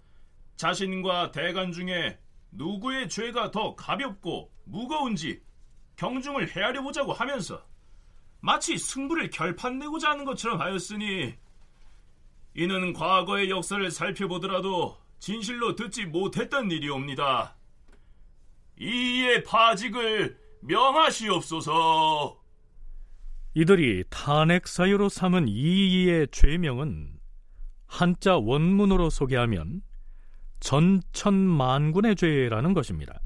자신과 0.56 1.30
대간 1.30 1.72
중에 1.72 2.18
누구의 2.50 3.08
죄가 3.08 3.50
더 3.50 3.74
가볍고 3.74 4.52
무거운지 4.64 5.40
경중을 5.96 6.54
헤아려 6.54 6.82
보자고 6.82 7.12
하면서 7.12 7.62
마치 8.40 8.76
승부를 8.76 9.30
결판내고자 9.30 10.10
하는 10.10 10.24
것처럼 10.24 10.60
하였으니 10.60 11.34
이는 12.54 12.92
과거의 12.92 13.50
역사를 13.50 13.90
살펴보더라도 13.90 14.98
진실로 15.18 15.74
듣지 15.74 16.06
못했던 16.06 16.70
일이옵니다. 16.70 17.56
이의 18.80 19.42
파직을 19.44 20.38
명하시옵소서. 20.60 22.38
이들이 23.54 24.04
탄핵 24.10 24.68
사유로 24.68 25.08
삼은 25.08 25.48
이의의 25.48 26.28
죄명은 26.30 27.18
한자 27.86 28.36
원문으로 28.36 29.10
소개하면 29.10 29.82
전천만군의 30.60 32.16
죄라는 32.16 32.74
것입니다. 32.74 33.20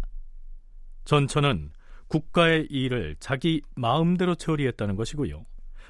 전천은 1.04 1.72
국가의 2.08 2.66
일을 2.70 3.16
자기 3.18 3.62
마음대로 3.74 4.34
처리했다는 4.34 4.96
것이고요. 4.96 5.44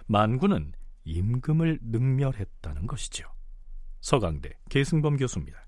만군은 0.06 0.72
임금을 1.04 1.80
능멸했다는 1.82 2.86
것이죠. 2.86 3.28
서강대 4.00 4.50
계승범 4.70 5.16
교수입니다. 5.16 5.66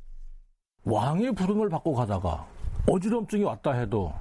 왕의 0.84 1.34
부름을 1.34 1.68
받고 1.68 1.94
가다가 1.94 2.48
어지럼증이 2.86 3.44
왔다 3.44 3.72
해도 3.72 4.12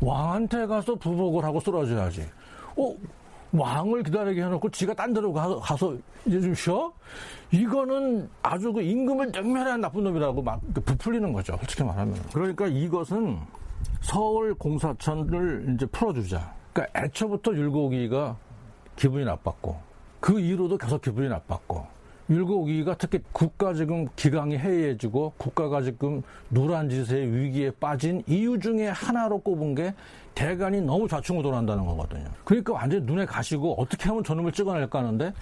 왕한테 0.00 0.66
가서 0.66 0.94
부복을 0.96 1.44
하고 1.44 1.60
쓰러져야지. 1.60 2.26
어, 2.76 2.94
왕을 3.52 4.02
기다리게 4.02 4.42
해놓고 4.42 4.70
지가 4.70 4.94
딴 4.94 5.12
데로 5.12 5.32
가, 5.32 5.76
서 5.76 5.96
이제 6.24 6.40
좀 6.40 6.54
쉬어? 6.54 6.92
이거는 7.50 8.28
아주 8.42 8.72
그 8.72 8.80
임금을 8.80 9.30
능멸한 9.32 9.80
나쁜 9.80 10.04
놈이라고 10.04 10.42
막 10.42 10.60
부풀리는 10.72 11.32
거죠. 11.32 11.56
솔직히 11.58 11.84
말하면. 11.84 12.14
그러니까 12.32 12.66
이것은 12.66 13.38
서울 14.00 14.54
공사천을 14.54 15.74
이제 15.74 15.86
풀어주자. 15.86 16.52
그러니까 16.72 17.04
애초부터 17.04 17.52
율곡이가 17.52 18.36
기분이 18.96 19.24
나빴고 19.24 19.76
그 20.20 20.40
이후로도 20.40 20.78
계속 20.78 21.02
기분이 21.02 21.28
나빴고 21.28 21.86
율곡이가 22.32 22.96
특히 22.96 23.20
국가 23.32 23.74
지금 23.74 24.08
기강이 24.16 24.56
해이해지고 24.56 25.34
국가가 25.36 25.82
지금 25.82 26.22
노란 26.48 26.88
짓의 26.88 27.30
위기에 27.32 27.70
빠진 27.72 28.22
이유 28.26 28.58
중에 28.58 28.88
하나로 28.88 29.40
꼽은 29.40 29.74
게 29.74 29.94
대간이 30.34 30.80
너무 30.80 31.06
좌충우 31.06 31.42
돌한다는 31.42 31.84
거거든요. 31.84 32.30
그러니까 32.44 32.72
완전히 32.72 33.04
눈에 33.04 33.26
가시고 33.26 33.80
어떻게 33.80 34.08
하면 34.08 34.24
저놈을 34.24 34.52
찍어낼까 34.52 34.98
하는데 35.00 35.34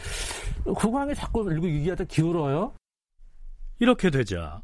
국왕이 0.65 1.15
자꾸 1.15 1.49
율곡이한테 1.51 2.07
기울어요. 2.07 2.73
이렇게 3.79 4.11
되자 4.11 4.63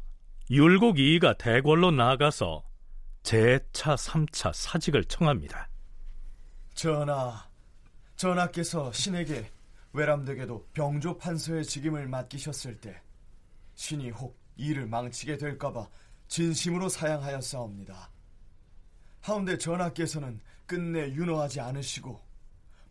율곡 0.49 0.99
이가 0.99 1.33
대궐로 1.33 1.91
나가서 1.91 2.63
제2차, 3.23 3.95
3차 3.97 4.53
사직을 4.53 5.05
청합니다. 5.05 5.69
전하, 6.73 7.43
전하께서 8.15 8.91
신에게 8.91 9.49
외람되게도 9.93 10.67
병조 10.73 11.17
판서의 11.17 11.65
직임을 11.65 12.07
맡기셨을 12.07 12.79
때 12.79 13.01
신이 13.75 14.11
혹 14.11 14.39
일을 14.57 14.87
망치게 14.87 15.37
될까봐 15.37 15.87
진심으로 16.27 16.89
사양하였사옵니다. 16.89 18.11
하운데 19.21 19.57
전하께서는 19.57 20.39
끝내 20.65 21.11
윤허하지 21.11 21.61
않으시고 21.61 22.19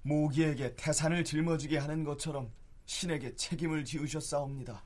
모기에게 0.03 0.77
태산을 0.77 1.25
짊어지게 1.25 1.79
하는 1.79 2.05
것처럼 2.05 2.51
신에게 2.87 3.35
책임을 3.35 3.85
지으셨사옵니다. 3.85 4.85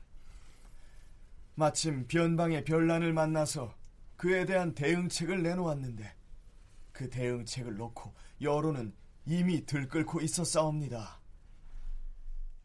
마침 1.55 2.07
변방의 2.07 2.63
별난을 2.65 3.13
만나서 3.13 3.75
그에 4.17 4.45
대한 4.45 4.73
대응책을 4.73 5.43
내놓았는데 5.43 6.15
그 6.91 7.09
대응책을 7.09 7.75
놓고 7.77 8.13
여론은 8.41 8.93
이미 9.25 9.65
들끓고 9.65 10.21
있었사옵니다. 10.21 11.20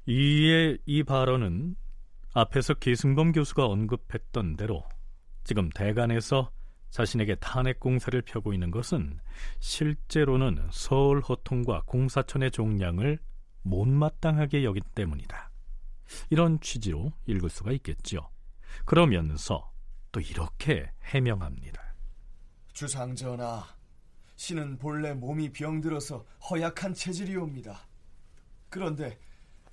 이의 0.07 0.79
이 0.87 1.03
발언은 1.03 1.75
앞에서 2.33 2.75
계승범 2.75 3.33
교수가 3.33 3.67
언급했던 3.67 4.57
대로 4.57 4.85
지금 5.43 5.69
대간에서 5.71 6.53
자신에게 6.91 7.35
탄핵 7.37 7.81
공사를 7.81 8.21
펴고 8.23 8.53
있는 8.53 8.71
것은 8.71 9.19
실제로는 9.59 10.69
서울 10.71 11.21
호통과 11.21 11.83
공사천의 11.87 12.53
종량을 12.53 13.19
못마땅하게 13.63 14.63
여기 14.63 14.81
때문이다. 14.95 15.51
이런 16.31 16.61
취지로 16.61 17.13
읽을 17.27 17.51
수가 17.51 17.73
있겠죠. 17.73 18.31
그러면서 18.85 19.73
또 20.13 20.21
이렇게 20.21 20.89
해명합니다. 21.03 21.83
주상전하, 22.73 23.67
신은 24.37 24.79
본래 24.79 25.15
몸이 25.15 25.53
병들어서 25.53 26.25
허약한 26.49 26.95
체질이옵니다. 26.95 27.89
그런데 28.69 29.19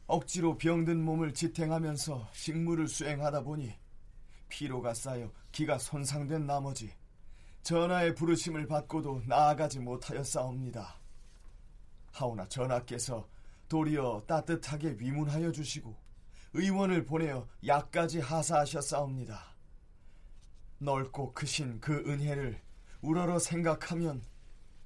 억지로 0.07 0.57
병든 0.57 1.03
몸을 1.03 1.33
지탱하면서 1.33 2.29
직무를 2.33 2.87
수행하다 2.87 3.43
보니 3.43 3.73
피로가 4.49 4.93
쌓여 4.93 5.31
기가 5.51 5.77
손상된 5.77 6.45
나머지 6.45 6.93
전하의 7.63 8.13
부르심을 8.13 8.67
받고도 8.67 9.23
나아가지 9.25 9.79
못하였사옵니다. 9.79 10.99
하오나 12.11 12.47
전하께서 12.47 13.27
도리어 13.69 14.23
따뜻하게 14.27 14.97
위문하여 14.99 15.51
주시고 15.51 15.95
의원을 16.53 17.05
보내어 17.05 17.47
약까지 17.65 18.19
하사하셨사옵니다. 18.19 19.55
넓고 20.77 21.33
크신 21.33 21.79
그 21.79 22.03
은혜를 22.05 22.61
우러러 23.01 23.39
생각하면 23.39 24.21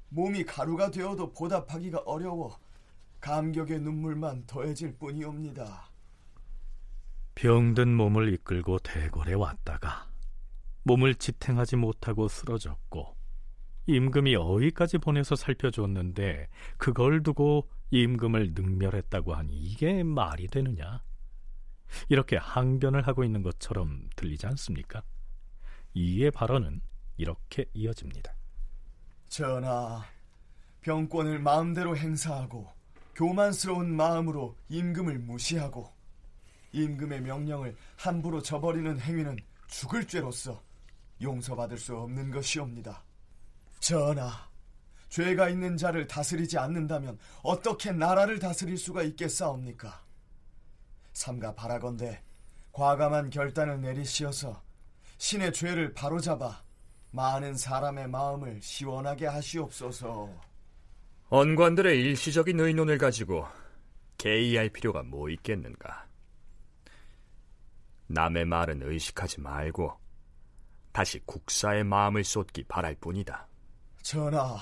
몸이 0.09 0.45
가루가 0.45 0.91
되어도 0.91 1.33
보답하기가 1.33 2.03
어려워 2.05 2.57
감격의 3.19 3.79
눈물만 3.81 4.45
더해질 4.45 4.97
뿐이옵니다. 4.97 5.89
병든 7.35 7.95
몸을 7.95 8.33
이끌고 8.33 8.79
대궐에 8.79 9.33
왔다가 9.33 10.09
몸을 10.83 11.15
지탱하지 11.15 11.75
못하고 11.75 12.27
쓰러졌고 12.27 13.15
임금이 13.85 14.35
어휘까지 14.35 14.97
보내서 14.97 15.35
살펴줬는데 15.35 16.47
그걸 16.77 17.23
두고 17.23 17.69
임금을 17.91 18.53
능멸했다고 18.53 19.33
하니 19.33 19.53
이게 19.53 20.03
말이 20.03 20.47
되느냐? 20.47 21.01
이렇게 22.09 22.35
항변을 22.35 23.07
하고 23.07 23.23
있는 23.23 23.43
것처럼 23.43 24.09
들리지 24.15 24.45
않습니까? 24.47 25.03
이의 25.93 26.31
발언은 26.31 26.81
이렇게 27.15 27.65
이어집니다. 27.73 28.35
전하, 29.29 30.03
병권을 30.81 31.39
마음대로 31.39 31.95
행사하고 31.95 32.76
교만스러운 33.17 33.95
마음으로 33.95 34.55
임금을 34.69 35.17
무시하고 35.17 35.91
임금의 36.71 37.21
명령을 37.21 37.75
함부로 37.95 38.43
저버리는 38.43 38.99
행위는 38.99 39.37
죽을 39.67 40.05
죄로서 40.05 40.61
용서받을 41.19 41.79
수 41.79 41.97
없는 41.97 42.29
것이옵니다. 42.29 43.03
전하, 43.79 44.31
죄가 45.09 45.49
있는 45.49 45.77
자를 45.77 46.05
다스리지 46.05 46.59
않는다면 46.59 47.17
어떻게 47.41 47.91
나라를 47.91 48.37
다스릴 48.37 48.77
수가 48.77 49.01
있겠사옵니까? 49.01 49.99
삼가 51.13 51.55
바라건대 51.55 52.21
과감한 52.71 53.31
결단을 53.31 53.81
내리시어서 53.81 54.61
신의 55.17 55.53
죄를 55.53 55.95
바로잡아 55.95 56.61
많은 57.09 57.55
사람의 57.57 58.09
마음을 58.09 58.61
시원하게 58.61 59.25
하시옵소서. 59.25 60.46
언관들의 61.29 61.99
일시적인 61.99 62.57
의논을 62.57 62.97
가지고 62.97 63.45
개의할 64.17 64.69
필요가 64.69 65.03
뭐 65.03 65.29
있겠는가? 65.29 66.07
남의 68.07 68.45
말은 68.45 68.81
의식하지 68.81 69.41
말고 69.41 69.91
다시 70.93 71.19
국사의 71.25 71.83
마음을 71.83 72.23
쏟기 72.23 72.63
바랄 72.63 72.95
뿐이다. 72.95 73.45
전하, 74.01 74.57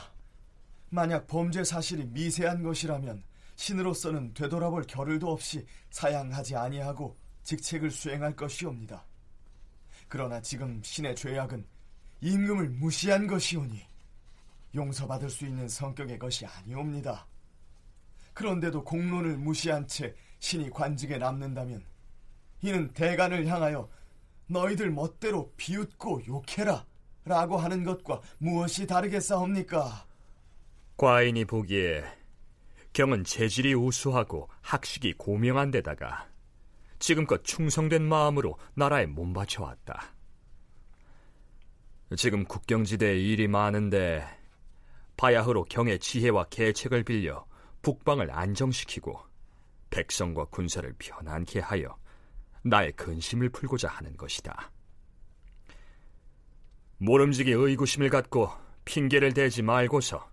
만약 0.90 1.28
범죄 1.28 1.64
사실이 1.64 2.06
미세한 2.06 2.64
것이라면 2.64 3.24
신으로서는 3.58 4.34
되돌아볼 4.34 4.86
겨를도 4.88 5.32
없이 5.32 5.64
사양하지 5.92 6.56
아니하고 6.56 7.16
직책을 7.44 7.92
수행할 7.92 8.36
것이옵니다. 8.36 9.06
그러나 10.08 10.42
지금 10.42 10.82
신의 10.84 11.16
죄악은 11.16 11.64
임금을 12.22 12.70
무시한 12.70 13.28
것이오니 13.28 13.95
용서받을 14.76 15.30
수 15.30 15.46
있는 15.46 15.68
성격의 15.68 16.20
것이 16.20 16.46
아니옵니다. 16.46 17.28
그런데도 18.34 18.84
공론을 18.84 19.38
무시한 19.38 19.88
채 19.88 20.14
신이 20.40 20.70
관직에 20.70 21.18
남는다면 21.18 21.84
이는 22.62 22.92
대간을 22.94 23.48
향하여 23.48 23.90
너희들 24.48 24.92
멋대로 24.92 25.52
비웃고 25.58 26.24
욕해라 26.28 26.86
라고 27.24 27.58
하는 27.58 27.84
것과 27.84 28.22
무엇이 28.38 28.86
다르겠사옵니까? 28.86 30.06
과인이 30.98 31.46
보기에 31.46 32.04
경은 32.94 33.24
재질이 33.24 33.74
우수하고 33.74 34.50
학식이 34.62 35.14
고명한 35.14 35.72
데다가 35.72 36.30
지금껏 37.00 37.44
충성된 37.44 38.04
마음으로 38.04 38.58
나라에 38.76 39.06
몸바쳐왔다. 39.08 40.14
지금 42.16 42.46
국경지대에 42.46 43.18
일이 43.18 43.48
많은데 43.48 44.26
바야흐로 45.18 45.66
경의 45.66 46.00
지혜와 46.00 46.46
계책을 46.50 47.04
빌려 47.04 47.46
북방을 47.82 48.32
안정시키고 48.32 49.20
백성과 49.90 50.46
군사를 50.46 50.94
편안케 50.98 51.60
하여 51.60 51.98
나의 52.64 52.92
근심을 52.94 53.50
풀고자 53.50 53.88
하는 53.88 54.18
것이다. 54.18 54.72
모름지기 56.98 57.52
의구심을 57.52 58.10
갖고 58.10 58.50
핑계를 58.86 59.34
대지 59.34 59.62
말고서 59.62 60.28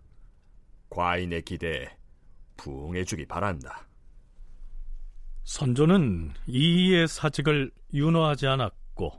과인의 0.91 1.43
기대에 1.43 1.89
부응해주기 2.57 3.27
바란다. 3.27 3.87
선조는 5.45 6.33
이이의 6.47 7.09
사직을 7.09 7.73
윤호하지 7.93 8.47
않았고 8.47 9.13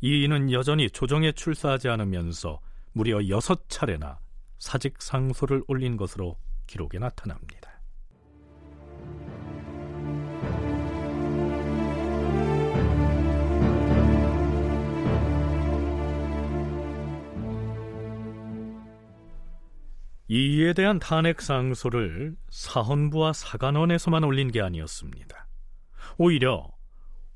이이는 0.00 0.50
여전히 0.52 0.90
조정에 0.90 1.32
출사하지 1.32 1.88
않으면서 1.88 2.60
무려 2.92 3.26
여섯 3.28 3.68
차례나 3.68 4.18
사직 4.58 5.00
상소를 5.00 5.62
올린 5.68 5.96
것으로 5.96 6.38
기록에 6.66 6.98
나타납니다. 6.98 7.74
이에 20.26 20.72
대한 20.72 20.98
탄핵 20.98 21.42
상소를 21.42 22.34
사헌부와 22.48 23.34
사관원에서만 23.34 24.24
올린 24.24 24.50
게 24.50 24.62
아니었습니다. 24.62 25.46
오히려 26.16 26.72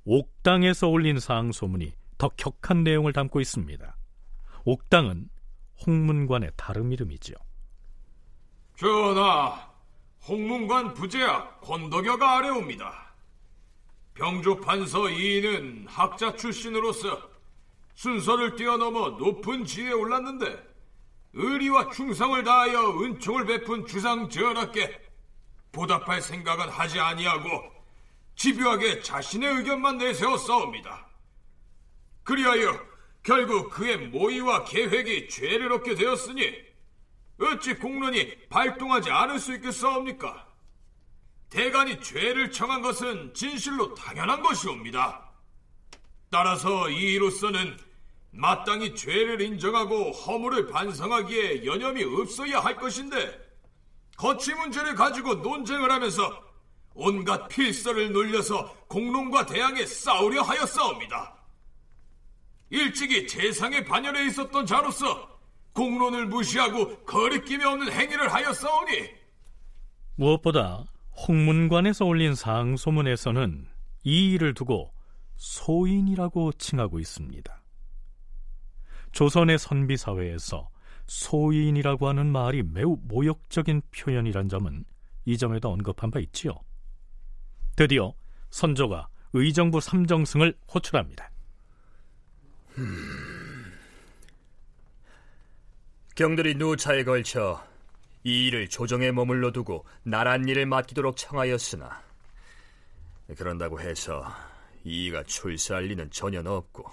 옥당에서 0.05 0.89
올린 0.89 1.21
상소문이 1.21 1.93
더 2.17 2.31
격한 2.31 2.85
내용을 2.85 3.13
담고 3.13 3.41
있습니다. 3.41 3.97
옥당은 4.65 5.29
홍문관의 5.87 6.53
다름 6.57 6.93
이름이지요. 6.93 7.37
전하, 8.77 9.69
홍문관 10.27 10.95
부제학 10.95 11.61
권덕여가 11.61 12.39
아래옵니다. 12.39 13.09
병조판서 14.15 15.11
이인은 15.11 15.87
학자 15.89 16.35
출신으로서 16.35 17.29
순서를 17.95 18.57
뛰어넘어 18.57 19.11
높은 19.11 19.65
지위에 19.65 19.93
올랐는데 19.93 20.69
의리와 21.33 21.91
충성을 21.91 22.43
다하여 22.43 23.01
은총을 23.01 23.47
베푼 23.47 23.87
주상 23.87 24.29
전하께 24.29 25.01
보답할 25.73 26.21
생각은 26.21 26.69
하지 26.69 26.99
아니하고 26.99 27.49
집요하게 28.35 29.01
자신의 29.01 29.57
의견만 29.57 29.99
내세웠사옵니다. 29.99 31.09
그리하여 32.25 32.88
결국 33.23 33.71
그의 33.71 33.97
모의와 34.09 34.65
계획이 34.65 35.29
죄를 35.29 35.73
얻게 35.73 35.95
되었으니 35.95 36.55
어찌 37.41 37.75
공론이 37.75 38.49
발동하지 38.49 39.11
않을 39.11 39.39
수 39.39 39.55
있겠사옵니까? 39.55 40.47
대간이 41.51 42.01
죄를 42.01 42.51
청한 42.51 42.83
것은 42.83 43.33
진실로 43.35 43.95
당연한 43.95 44.43
것이옵니다. 44.43 45.31
따라서 46.31 46.91
이로서는 46.91 47.79
마땅히 48.31 48.95
죄를 48.95 49.41
인정하고 49.41 50.13
허물을 50.13 50.67
반성하기에 50.67 51.65
여념이 51.65 52.05
없어야 52.05 52.61
할 52.61 52.77
것인데 52.77 53.49
거치 54.17 54.53
문제를 54.55 54.95
가지고 54.95 55.37
논쟁을 55.37 55.91
하면서 55.91 56.45
온갖 56.93 57.49
필서를 57.49 58.13
놀려서 58.13 58.75
공론과 58.89 59.47
대항에 59.47 59.87
싸우려 59.87 60.43
하였사옵니다. 60.43 61.38
일찍이 62.71 63.27
재상에 63.27 63.85
반열에 63.85 64.27
있었던 64.27 64.67
자로서 64.67 65.39
공론을 65.73 66.27
무시하고 66.27 66.99
거리낌이 67.05 67.65
없는 67.65 67.93
행위를 67.93 68.33
하였사오니 68.33 69.11
무엇보다 70.17 70.85
홍문관에서 71.27 72.05
올린 72.05 72.35
상소문에서는 72.35 73.69
이 74.05 74.33
일을 74.33 74.55
두고 74.55 74.93
소인이라고 75.37 76.53
칭하고 76.53 76.99
있습니다. 76.99 77.63
조선의 79.13 79.59
선비 79.59 79.97
사회에서 79.97 80.69
소인이라고 81.07 82.09
하는 82.09 82.31
말이 82.31 82.63
매우 82.63 82.99
모욕적인 83.03 83.83
표현이란 83.91 84.49
점은 84.49 84.85
이 85.25 85.39
점에도 85.39 85.71
언급한 85.71 86.11
바 86.11 86.19
있지요. 86.21 86.53
드디어 87.77 88.15
선조가 88.51 89.09
의정부 89.33 89.81
삼정승을 89.81 90.57
호출합니다. 90.73 91.31
경들이 96.15 96.57
누차에 96.57 97.05
걸쳐 97.05 97.65
이 98.25 98.49
일을 98.49 98.69
조정에 98.69 99.13
머물러 99.13 99.53
두고 99.53 99.87
나란 100.03 100.49
일을 100.49 100.67
맡기도록 100.67 101.17
청하였으나 101.17 102.03
그런다고 103.37 103.81
해서 103.81 104.27
이가 104.85 105.23
출세할 105.23 105.85
리는 105.85 106.11
전혀 106.11 106.41
없고 106.41 106.91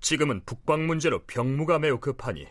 지금은 0.00 0.42
북방 0.44 0.86
문제로 0.86 1.24
병무가 1.24 1.78
매우 1.78 1.98
급하니 1.98 2.46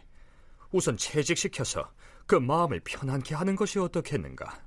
우선 0.72 0.98
채직시켜서 0.98 1.92
그 2.26 2.36
마음을 2.36 2.82
편안케 2.84 3.36
하는 3.36 3.56
것이 3.56 3.80
어떻겠는가? 3.80 4.62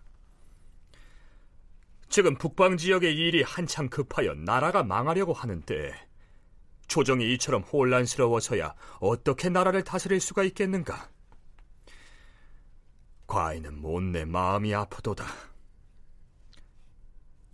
지금 2.08 2.38
북방 2.38 2.76
지역의 2.76 3.14
일이 3.14 3.42
한창 3.42 3.88
급하여 3.88 4.32
나라가 4.34 4.82
망하려고 4.82 5.32
하는데 5.32 6.07
조정이 6.88 7.32
이처럼 7.34 7.62
혼란스러워서야 7.62 8.74
어떻게 9.00 9.48
나라를 9.48 9.84
다스릴 9.84 10.20
수가 10.20 10.42
있겠는가? 10.44 11.08
과인은 13.26 13.80
못내 13.80 14.24
마음이 14.24 14.74
아프도다. 14.74 15.26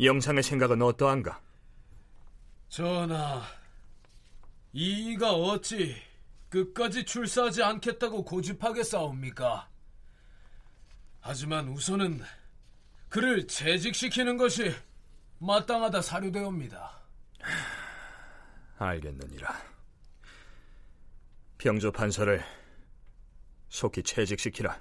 영상의 0.00 0.42
생각은 0.42 0.80
어떠한가? 0.82 1.40
전하, 2.68 3.42
이가 4.72 5.32
어찌 5.32 5.96
끝까지 6.48 7.04
출사하지 7.04 7.62
않겠다고 7.62 8.24
고집하게 8.24 8.84
싸웁니까? 8.84 9.68
하지만 11.20 11.68
우선은 11.68 12.22
그를 13.08 13.46
재직시키는 13.46 14.36
것이 14.36 14.74
마땅하다 15.38 16.02
사료되옵니다. 16.02 17.03
알겠느니라. 18.78 19.54
병조 21.58 21.92
판서를 21.92 22.42
속히 23.68 24.02
채직시키라. 24.02 24.80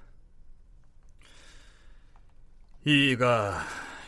이가 2.86 3.62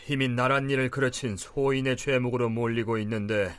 이미 0.10 0.28
나란 0.28 0.70
일을 0.70 0.90
그르친 0.90 1.38
소인의 1.38 1.98
죄목으로 1.98 2.50
몰리고 2.50 2.98
있는데 3.00 3.58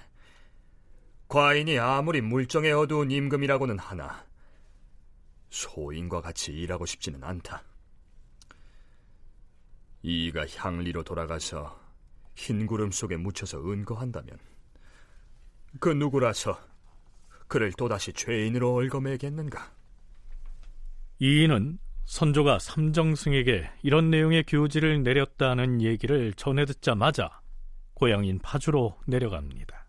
과인이 1.29 1.79
아무리 1.79 2.21
물정에 2.21 2.71
어두운 2.71 3.11
임금이라고는 3.11 3.79
하나 3.79 4.25
소인과 5.51 6.21
같이 6.21 6.53
일하고 6.53 6.87
싶지는 6.87 7.25
않다. 7.25 7.65
이가 10.03 10.47
향리로 10.47 11.03
돌아가서 11.03 11.81
흰 12.35 12.67
구름 12.67 12.93
속에 12.93 13.17
묻혀서 13.17 13.59
은거한다면 13.59 14.39
그 15.81 15.89
누구라서 15.91 16.59
그를 17.49 17.73
또다시 17.73 18.13
죄인으로 18.13 18.77
얽어매겠는가? 18.77 19.73
이인은 21.19 21.79
선조가 22.05 22.59
삼정승에게 22.59 23.71
이런 23.83 24.11
내용의 24.11 24.45
교지를 24.45 25.03
내렸다는 25.03 25.83
얘기를 25.83 26.33
전해 26.35 26.65
듣자마자 26.65 27.41
고향인 27.95 28.41
파주로 28.41 28.99
내려갑니다. 29.07 29.87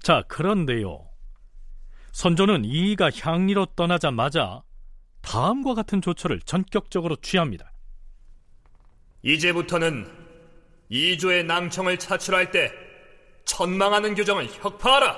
자, 0.00 0.22
그런데요. 0.28 1.08
선조는 2.12 2.64
이이가 2.64 3.10
향리로 3.10 3.66
떠나자마자 3.76 4.62
다음과 5.20 5.74
같은 5.74 6.00
조처를 6.00 6.40
전격적으로 6.40 7.16
취합니다. 7.16 7.72
이제부터는 9.22 10.06
이조의 10.90 11.44
낭청을 11.44 11.98
차출할 11.98 12.50
때 12.50 12.83
천망하는 13.44 14.14
규정을 14.14 14.46
혁파하라. 14.46 15.16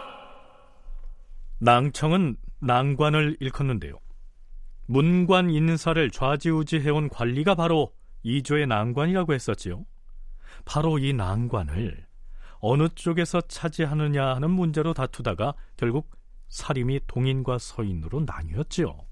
낭청은 1.58 2.36
낭관을 2.60 3.36
일컫는데요. 3.40 3.98
문관 4.86 5.50
인사를 5.50 6.10
좌지우지해온 6.10 7.08
관리가 7.08 7.54
바로 7.54 7.92
이조의 8.22 8.66
낭관이라고 8.66 9.34
했었지요. 9.34 9.84
바로 10.64 10.98
이 10.98 11.12
낭관을 11.12 12.06
어느 12.58 12.88
쪽에서 12.94 13.40
차지하느냐 13.42 14.34
하는 14.34 14.50
문제로 14.50 14.94
다투다가 14.94 15.54
결국 15.76 16.10
사림이 16.48 17.00
동인과 17.06 17.58
서인으로 17.58 18.20
나뉘었지요. 18.26 19.06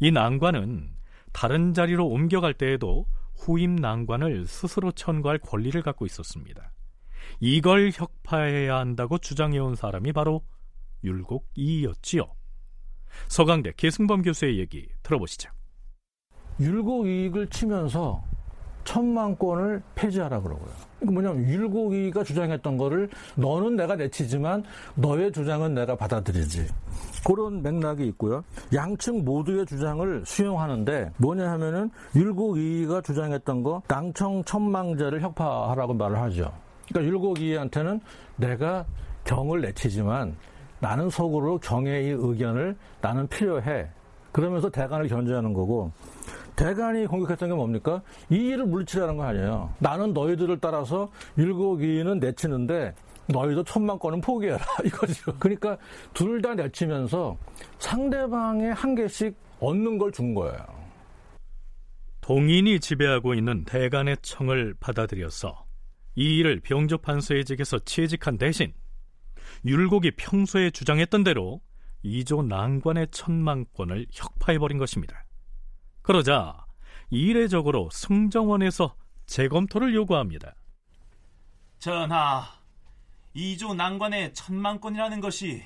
이 0.00 0.10
낭관은 0.10 0.96
다른 1.32 1.74
자리로 1.74 2.06
옮겨갈 2.06 2.54
때에도 2.54 3.06
후임 3.36 3.76
낭관을 3.76 4.46
스스로 4.46 4.92
천거할 4.92 5.38
권리를 5.38 5.80
갖고 5.82 6.06
있었습니다. 6.06 6.72
이걸 7.40 7.90
혁파해야 7.92 8.76
한다고 8.76 9.18
주장해온 9.18 9.74
사람이 9.74 10.12
바로 10.12 10.42
율곡이였지요. 11.02 12.24
서강대 13.28 13.72
계승범 13.76 14.22
교수의 14.22 14.58
얘기 14.58 14.88
들어보시죠. 15.02 15.50
율곡 16.60 17.06
이익을 17.06 17.48
치면서 17.48 18.22
천만권을 18.84 19.82
폐지하라 19.94 20.40
그러고요. 20.40 20.70
이거 21.02 21.12
뭐냐면 21.12 21.48
율곡이가 21.48 22.24
주장했던 22.24 22.76
거를 22.76 23.08
너는 23.36 23.76
내가 23.76 23.96
내치지만 23.96 24.64
너의 24.94 25.32
주장은 25.32 25.74
내가 25.74 25.96
받아들이지. 25.96 26.66
그런 27.26 27.62
맥락이 27.62 28.06
있고요. 28.08 28.44
양측 28.74 29.24
모두의 29.24 29.64
주장을 29.66 30.22
수용하는데 30.26 31.12
뭐냐 31.16 31.50
하면은 31.52 31.90
율곡이가 32.14 33.00
주장했던 33.02 33.62
거 33.62 33.82
낭청 33.88 34.44
천망제를 34.44 35.22
혁파하라고 35.22 35.94
말을 35.94 36.18
하죠. 36.18 36.52
그러니까 36.90 37.04
율곡이한테는 37.12 38.00
내가 38.36 38.84
경을 39.24 39.60
내치지만 39.62 40.36
나는 40.80 41.10
속으로 41.10 41.58
경의 41.58 42.10
의견을 42.10 42.76
나는 43.00 43.26
필요해. 43.28 43.88
그러면서 44.32 44.70
대간을 44.70 45.08
견제하는 45.08 45.52
거고 45.52 45.92
대간이 46.56 47.06
공격했던 47.06 47.48
게 47.48 47.54
뭡니까? 47.54 48.02
이 48.28 48.36
일을 48.36 48.66
물리치라는 48.66 49.16
거 49.16 49.24
아니에요. 49.24 49.72
나는 49.78 50.12
너희들을 50.12 50.58
따라서 50.60 51.10
율곡이는 51.38 52.18
내치는데 52.20 52.94
너희도 53.26 53.64
천만 53.64 53.98
건은 53.98 54.20
포기해라 54.20 54.58
이거죠. 54.84 55.32
그러니까 55.38 55.76
둘 56.14 56.40
다 56.42 56.54
내치면서 56.54 57.36
상대방의 57.78 58.72
한 58.74 58.94
개씩 58.94 59.34
얻는 59.60 59.98
걸 59.98 60.10
준 60.12 60.34
거예요. 60.34 60.58
동인이 62.20 62.78
지배하고 62.80 63.34
있는 63.34 63.64
대간의 63.64 64.18
청을 64.22 64.74
받아들여서 64.80 65.64
이 66.16 66.38
일을 66.38 66.60
병조판서의직에서 66.60 67.80
취직한 67.80 68.38
대신 68.38 68.72
율곡이 69.64 70.12
평소에 70.16 70.70
주장했던 70.70 71.24
대로 71.24 71.60
이조 72.02 72.42
난관의 72.42 73.08
천만권을 73.10 74.06
혁파해버린 74.12 74.78
것입니다. 74.78 75.24
그러자 76.02 76.66
이례적으로 77.10 77.90
승정원에서 77.92 78.96
재검토를 79.26 79.94
요구합니다. 79.94 80.54
전하, 81.78 82.44
이조 83.34 83.74
난관의 83.74 84.34
천만권이라는 84.34 85.20
것이 85.20 85.62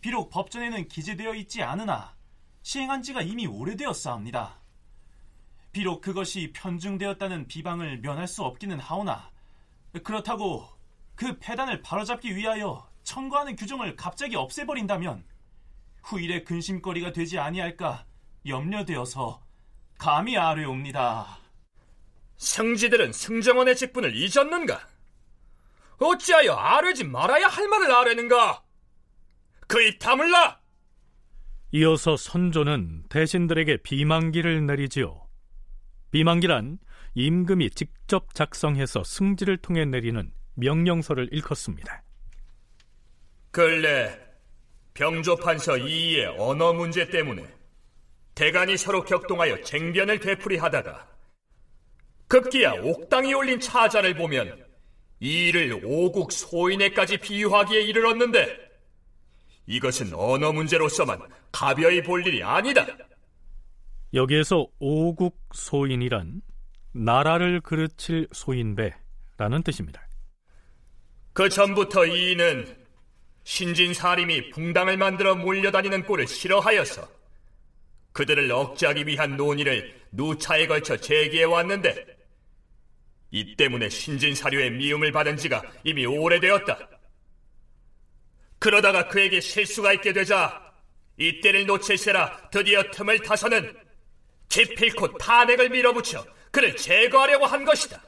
비록 0.00 0.30
법전에는 0.30 0.88
기재되어 0.88 1.34
있지 1.34 1.62
않으나 1.62 2.14
시행한 2.62 3.02
지가 3.02 3.22
이미 3.22 3.46
오래되었사옵니다. 3.46 4.60
비록 5.72 6.00
그것이 6.00 6.52
편중되었다는 6.54 7.46
비방을 7.48 8.00
면할 8.00 8.26
수 8.26 8.42
없기는 8.42 8.78
하오나 8.80 9.30
그렇다고 10.02 10.68
그 11.14 11.38
폐단을 11.38 11.82
바로잡기 11.82 12.36
위하여 12.36 12.88
청구하는 13.02 13.56
규정을 13.56 13.96
갑자기 13.96 14.36
없애버린다면 14.36 15.24
후일의 16.02 16.44
근심거리가 16.44 17.12
되지 17.12 17.38
아니할까 17.38 18.04
염려되어서 18.46 19.42
감히 19.98 20.36
아뢰옵니다. 20.36 21.38
승지들은 22.36 23.12
승정원의 23.12 23.76
직분을 23.76 24.14
잊었는가? 24.14 24.86
어찌하여 25.98 26.52
아뢰지 26.52 27.04
말아야 27.04 27.46
할 27.46 27.68
말을 27.68 27.90
아뢰는가? 27.90 28.62
그 29.66 29.80
입 29.80 29.98
다물라! 29.98 30.60
이어서 31.72 32.16
선조는 32.16 33.04
대신들에게 33.08 33.78
비만기를 33.82 34.66
내리지요. 34.66 35.25
비만기란 36.10 36.78
임금이 37.14 37.70
직접 37.70 38.34
작성해서 38.34 39.04
승지를 39.04 39.58
통해 39.58 39.84
내리는 39.84 40.30
명령서를 40.54 41.28
일컫습니다. 41.32 42.02
근래 43.50 44.18
병조판서 44.94 45.78
이의 45.78 46.26
언어 46.38 46.72
문제 46.72 47.08
때문에 47.08 47.44
대간이 48.34 48.76
서로 48.76 49.02
격동하여 49.04 49.62
쟁변을 49.62 50.20
되풀이하다가 50.20 51.08
급기야 52.28 52.72
옥당이 52.82 53.32
올린 53.34 53.60
차자를 53.60 54.14
보면 54.14 54.64
이 55.20 55.48
일을 55.48 55.80
오국 55.84 56.32
소인에까지 56.32 57.18
비유하기에 57.18 57.80
이르렀는데 57.82 58.66
이것은 59.66 60.12
언어 60.14 60.52
문제로서만 60.52 61.20
가벼이 61.52 62.02
볼 62.02 62.26
일이 62.26 62.42
아니다. 62.42 62.86
여기에서 64.14 64.66
오국 64.78 65.38
소인이란 65.52 66.40
나라를 66.92 67.60
그르칠 67.60 68.28
소인배라는 68.32 69.62
뜻입니다. 69.64 70.06
그 71.32 71.48
전부터 71.48 72.06
이인은 72.06 72.86
신진 73.44 73.92
사림이 73.92 74.50
붕당을 74.50 74.96
만들어 74.96 75.34
몰려다니는 75.34 76.04
꼴을 76.04 76.26
싫어하여서 76.26 77.08
그들을 78.12 78.50
억제하기 78.50 79.06
위한 79.06 79.36
논의를 79.36 80.00
누차에 80.12 80.66
걸쳐 80.66 80.96
제기해 80.96 81.44
왔는데 81.44 82.06
이 83.30 83.54
때문에 83.56 83.90
신진 83.90 84.34
사료의 84.34 84.70
미움을 84.70 85.12
받은 85.12 85.36
지가 85.36 85.62
이미 85.84 86.06
오래되었다. 86.06 86.88
그러다가 88.58 89.08
그에게 89.08 89.40
실수가 89.40 89.92
있게 89.94 90.14
되자 90.14 90.72
이때를 91.18 91.66
놓칠세라 91.66 92.48
드디어 92.50 92.82
틈을 92.90 93.20
타서는 93.20 93.85
기필코 94.48 95.18
탄핵을 95.18 95.70
밀어붙여 95.70 96.24
그를 96.50 96.76
제거하려고 96.76 97.46
한 97.46 97.64
것이다. 97.64 98.02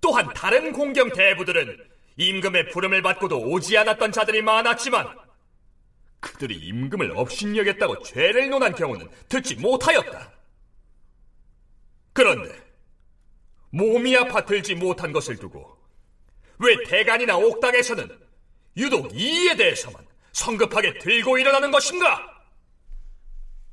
또한 0.00 0.32
다른 0.34 0.72
공경 0.72 1.10
대부들은 1.10 1.84
임금의 2.16 2.68
부름을 2.70 3.02
받고도 3.02 3.38
오지 3.38 3.76
않았던 3.76 4.12
자들이 4.12 4.42
많았지만 4.42 5.18
그들이 6.20 6.56
임금을 6.56 7.12
업신여겼다고 7.14 8.02
죄를 8.02 8.48
논한 8.48 8.74
경우는 8.74 9.08
듣지 9.28 9.56
못하였다. 9.56 10.32
그런데 12.12 12.66
몸이 13.70 14.16
아파 14.16 14.44
들지 14.44 14.74
못한 14.74 15.12
것을 15.12 15.36
두고 15.36 15.76
왜 16.58 16.76
대간이나 16.84 17.36
옥당에서는 17.36 18.18
유독 18.76 19.10
이에 19.12 19.54
대해서만 19.56 20.06
성급하게 20.32 20.98
들고 20.98 21.38
일어나는 21.38 21.70
것인가? 21.70 22.35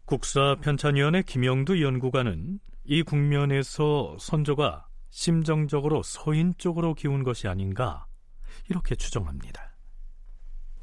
국사 0.05 0.57
편찬위원회 0.59 1.21
김영두 1.21 1.81
연구관은 1.81 2.59
이 2.83 3.03
국면에서 3.03 4.17
선조가 4.19 4.87
심정적으로 5.09 6.03
서인 6.03 6.53
쪽으로 6.57 6.93
기운 6.93 7.23
것이 7.23 7.47
아닌가 7.47 8.05
이렇게 8.69 8.95
추정합니다. 8.95 9.71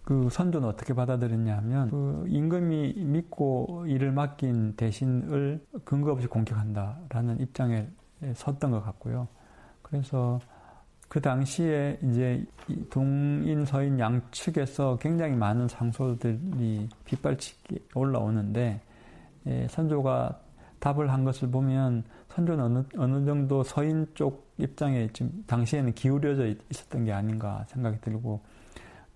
그 0.04 0.28
선조는 0.30 0.66
어떻게 0.66 0.94
받아들였냐 0.94 1.56
하면 1.58 1.90
그 1.90 2.24
임금이 2.28 2.94
믿고 2.94 3.84
일을 3.86 4.10
맡긴 4.10 4.76
대신을 4.76 5.66
근거 5.84 6.12
없이 6.12 6.26
공격한다라는 6.26 7.40
입장에 7.40 7.88
섰던 8.34 8.70
것 8.70 8.82
같고요. 8.82 9.28
그래서 9.82 10.40
그 11.08 11.20
당시에 11.20 11.98
이제 12.02 12.44
동인 12.88 13.66
서인 13.66 13.98
양측에서 13.98 14.98
굉장히 15.00 15.36
많은 15.36 15.68
상소들이 15.68 16.88
빗발치기 17.04 17.88
올라오는데 17.94 18.80
예, 19.46 19.66
선조가 19.68 20.40
답을 20.80 21.12
한 21.12 21.24
것을 21.24 21.50
보면 21.50 22.04
선조는 22.28 22.64
어느, 22.64 22.84
어느 22.96 23.26
정도 23.26 23.62
서인 23.62 24.06
쪽 24.14 24.50
입장에 24.58 25.08
지금 25.12 25.44
당시에는 25.46 25.92
기울여져 25.92 26.54
있었던 26.70 27.04
게 27.04 27.12
아닌가 27.12 27.64
생각이 27.68 28.00
들고 28.00 28.40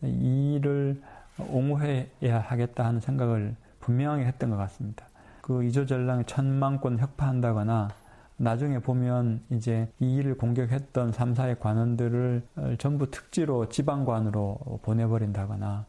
이 0.03 0.55
일을 0.55 1.01
옹호해야 1.39 2.39
하겠다 2.41 2.85
하는 2.85 3.01
생각을 3.01 3.57
분명하게 3.81 4.25
했던 4.25 4.51
것 4.51 4.57
같습니다. 4.57 5.07
그 5.41 5.65
이조전랑이 5.65 6.25
천만권 6.25 6.99
혁파한다거나 6.99 7.89
나중에 8.37 8.79
보면 8.81 9.43
이제 9.51 9.89
이 10.01 10.17
일을 10.17 10.37
공격했던 10.37 11.13
3사의 11.13 11.61
관원들을 11.61 12.43
전부 12.79 13.11
특지로 13.11 13.69
지방관으로 13.69 14.81
보내버린다거나 14.83 15.87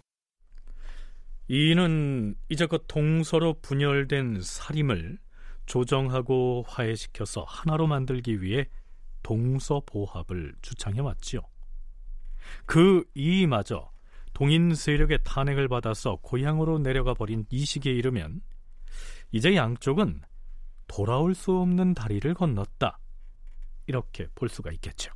이는 1.47 2.35
이제껏 2.49 2.83
동서로 2.87 3.59
분열된 3.61 4.41
사림을 4.41 5.19
조정하고 5.65 6.63
화해시켜서 6.67 7.43
하나로 7.43 7.87
만들기 7.87 8.41
위해 8.41 8.67
동서보합을 9.23 10.55
주창해 10.61 11.01
왔지요. 11.01 11.41
그 12.65 13.03
이마저 13.13 13.91
동인 14.33 14.75
세력의 14.75 15.19
탄핵을 15.23 15.67
받아서 15.67 16.17
고향으로 16.21 16.79
내려가 16.79 17.13
버린 17.13 17.45
이 17.49 17.65
시기에 17.65 17.93
이르면 17.93 18.41
이제 19.31 19.55
양쪽은 19.55 20.21
돌아올 20.87 21.33
수 21.33 21.57
없는 21.57 21.93
다리를 21.93 22.33
건넜다. 22.33 22.99
이렇게 23.87 24.27
볼 24.35 24.49
수가 24.49 24.71
있겠죠. 24.73 25.11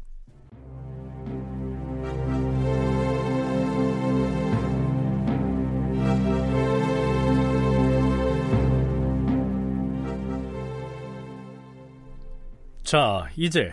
자, 12.90 13.30
이제 13.36 13.72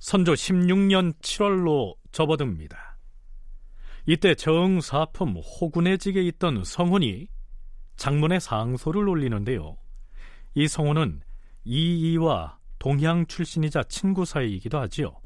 선조 0.00 0.32
16년 0.32 1.12
7월로 1.20 1.94
접어듭니다. 2.10 2.98
이때 4.04 4.34
정사품 4.34 5.36
호군의직에 5.36 6.20
있던 6.22 6.64
성훈이 6.64 7.28
장문의 7.94 8.40
상소를 8.40 9.08
올리는데요. 9.08 9.76
이 10.56 10.66
성훈은 10.66 11.20
이이와 11.62 12.58
동양 12.80 13.26
출신이자 13.26 13.84
친구 13.84 14.24
사이이기도 14.24 14.76
하지요. 14.76 15.20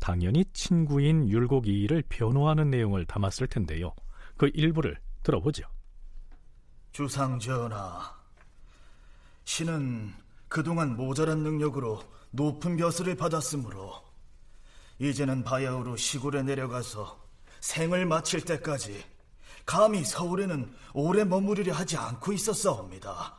당연히 0.00 0.46
친구인 0.54 1.28
율곡 1.28 1.68
이이를 1.68 2.02
변호하는 2.08 2.70
내용을 2.70 3.04
담았을 3.04 3.46
텐데요. 3.48 3.92
그 4.38 4.50
일부를 4.54 4.96
들어보죠. 5.22 5.64
주상 6.92 7.38
전하, 7.38 8.10
신은 9.44 10.27
그동안 10.48 10.96
모자란 10.96 11.38
능력으로 11.38 12.02
높은 12.30 12.76
벼슬을 12.76 13.14
받았으므로 13.14 14.02
이제는 14.98 15.44
바야흐로 15.44 15.96
시골에 15.96 16.42
내려가서 16.42 17.18
생을 17.60 18.06
마칠 18.06 18.44
때까지 18.44 19.04
감히 19.64 20.04
서울에는 20.04 20.74
오래 20.94 21.24
머무르려 21.24 21.74
하지 21.74 21.96
않고 21.96 22.32
있었사옵니다. 22.32 23.38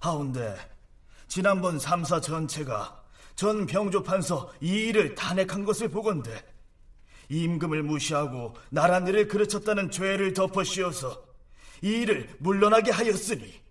하운데 0.00 0.56
지난번 1.28 1.78
삼사 1.78 2.20
전체가 2.20 3.04
전 3.36 3.66
병조판서 3.66 4.52
이 4.60 4.88
일을 4.88 5.14
탄핵한 5.14 5.64
것을 5.64 5.90
보건대 5.90 6.44
임금을 7.28 7.82
무시하고 7.82 8.56
나란 8.70 9.06
일을 9.06 9.28
그르쳤다는 9.28 9.90
죄를 9.90 10.32
덮어 10.32 10.64
씌워서 10.64 11.22
이 11.82 11.88
일을 11.88 12.36
물러나게 12.38 12.90
하였으니 12.90 13.67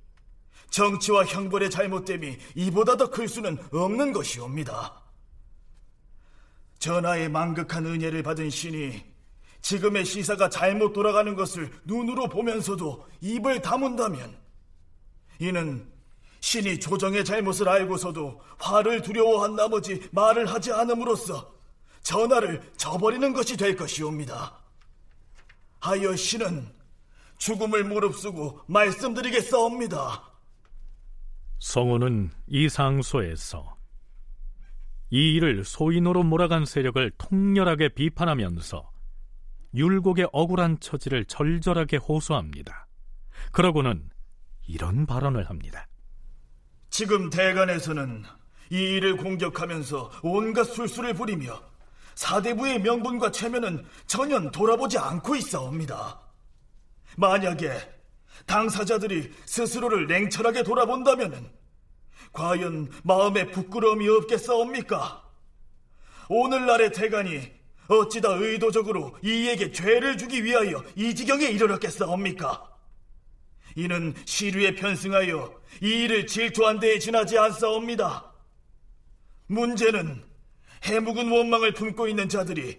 정치와 0.70 1.26
형벌의 1.26 1.70
잘못됨이 1.70 2.38
이보다 2.55 2.97
더 2.97 3.09
클 3.09 3.28
수는 3.28 3.57
없는 3.72 4.13
것이옵니다. 4.13 5.01
전하의 6.80 7.30
망극한 7.30 7.86
은혜를 7.86 8.24
받은 8.24 8.49
신이 8.49 9.03
지금의 9.61 10.05
시사가 10.05 10.49
잘못 10.49 10.93
돌아가는 10.93 11.36
것을 11.36 11.72
눈으로 11.86 12.30
보면서도 12.30 13.07
입을 13.22 13.61
다문다면 13.61 14.38
이는 15.39 15.91
신이 16.39 16.80
조정의 16.80 17.26
잘못을 17.26 17.68
알고서도 17.68 18.39
화를 18.59 19.01
두려워한 19.01 19.55
나머지 19.55 20.07
말을 20.11 20.45
하지 20.45 20.72
않음으로써 20.72 21.53
전하를 22.03 22.61
저버리는 22.78 23.34
것이 23.34 23.57
될 23.57 23.76
것이옵니다. 23.76 24.55
하여 25.80 26.15
신은 26.15 26.72
죽음을 27.38 27.84
무릅쓰고 27.84 28.61
말씀드리겠사옵니다. 28.68 30.24
성우는 31.60 32.32
이 32.47 32.70
상소에서 32.70 33.78
이 35.10 35.36
일을 35.36 35.64
소인으로 35.64 36.24
몰아간 36.24 36.66
세력을 36.66 37.12
통렬하게 37.18 37.89
비판하면서 37.89 38.91
율곡의 39.74 40.30
억울한 40.32 40.80
처지를 40.80 41.26
절절하게 41.26 41.97
호소합니다. 41.97 42.88
그러고는 43.51 44.10
이런 44.68 45.05
발언을 45.05 45.49
합니다. 45.49 45.88
지금 46.89 47.30
대간에서는 47.30 48.24
이 48.70 48.76
일을 48.76 49.18
공격하면서 49.18 50.12
온갖 50.24 50.64
술수를 50.66 51.14
부리며 51.14 51.62
사대부의 52.16 52.82
명분과 52.82 53.32
체면은 53.32 53.86
전혀 54.08 54.39
돌아보지 54.51 54.97
않고 54.97 55.36
있어옵니다. 55.36 56.20
만약에 57.16 57.97
당사자들이 58.48 59.32
스스로를 59.45 60.08
냉철하게 60.08 60.64
돌아본다면 60.64 61.52
과연 62.34 62.89
마음에 63.04 63.52
부끄러움이 63.52 64.08
없겠사옵니까? 64.08 65.24
오늘날의 66.30 66.91
대간이 66.91 67.52
어찌다 67.88 68.34
의도적으로 68.34 69.18
이에게 69.24 69.72
죄를 69.72 70.18
주기 70.18 70.43
위하여 70.43 70.84
이 70.95 71.14
지경에 71.14 71.45
이르렀겠사옵니까? 71.45 72.64
이는 73.76 74.14
시류에 74.26 74.76
편승하여 74.76 75.54
이 75.82 76.04
일을 76.04 76.26
질투한 76.26 76.80
데에 76.80 77.00
지나지 77.00 77.38
않사옵니다. 77.38 78.34
문제는 79.48 80.24
해묵은 80.84 81.32
원망을 81.32 81.74
품고 81.74 82.08
있는 82.08 82.28
자들이 82.28 82.78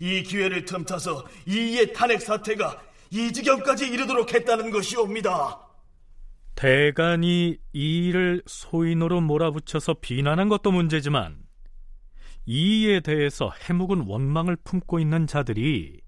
이 0.00 0.22
기회를 0.22 0.64
틈타서 0.64 1.26
이의 1.46 1.92
탄핵 1.92 2.20
사태가 2.20 2.85
이 3.10 3.32
지경까지 3.32 3.88
이르도록 3.88 4.32
했다는 4.34 4.70
것이옵니다. 4.70 5.60
대간이 6.54 7.58
이 7.72 8.08
일을 8.08 8.42
소인으로 8.46 9.20
몰아붙여서 9.20 9.94
비난한 10.00 10.48
것도 10.48 10.72
문제지만 10.72 11.38
이에 12.46 13.00
대해서 13.00 13.50
해묵은 13.68 14.06
원망을 14.06 14.56
품고 14.56 14.98
있는 14.98 15.26
자들이 15.26 16.00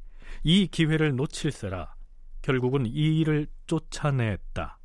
이 0.44 0.66
기회를 0.68 1.16
놓칠세라 1.16 1.94
결국은 2.42 2.86
이 2.86 3.20
일을 3.20 3.46
쫓아냈다. 3.66 4.78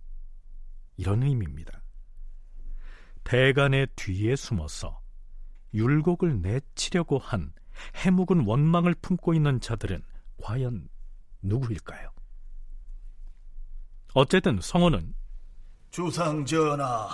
이런 0.98 1.24
의미입니다. 1.24 1.82
대간의 3.24 3.88
뒤에 3.96 4.36
숨어서 4.36 5.00
율곡을 5.74 6.42
내치려고 6.42 7.18
한 7.18 7.54
해묵은 7.96 8.46
원망을 8.46 8.96
품고 8.96 9.34
있는 9.34 9.60
자들은 9.62 10.04
과연 10.38 10.90
누구일까요? 11.44 12.10
어쨌든 14.14 14.60
성호는 14.62 15.14
주상 15.92 16.46
전하, 16.46 17.08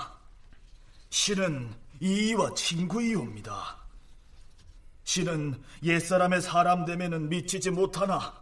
실은 1.09 1.73
이이와 1.99 2.53
친구이옵니다. 2.53 3.77
실은 5.03 5.61
옛사람의 5.83 6.41
사람 6.41 6.85
되면은 6.85 7.29
미치지 7.29 7.71
못하나 7.71 8.41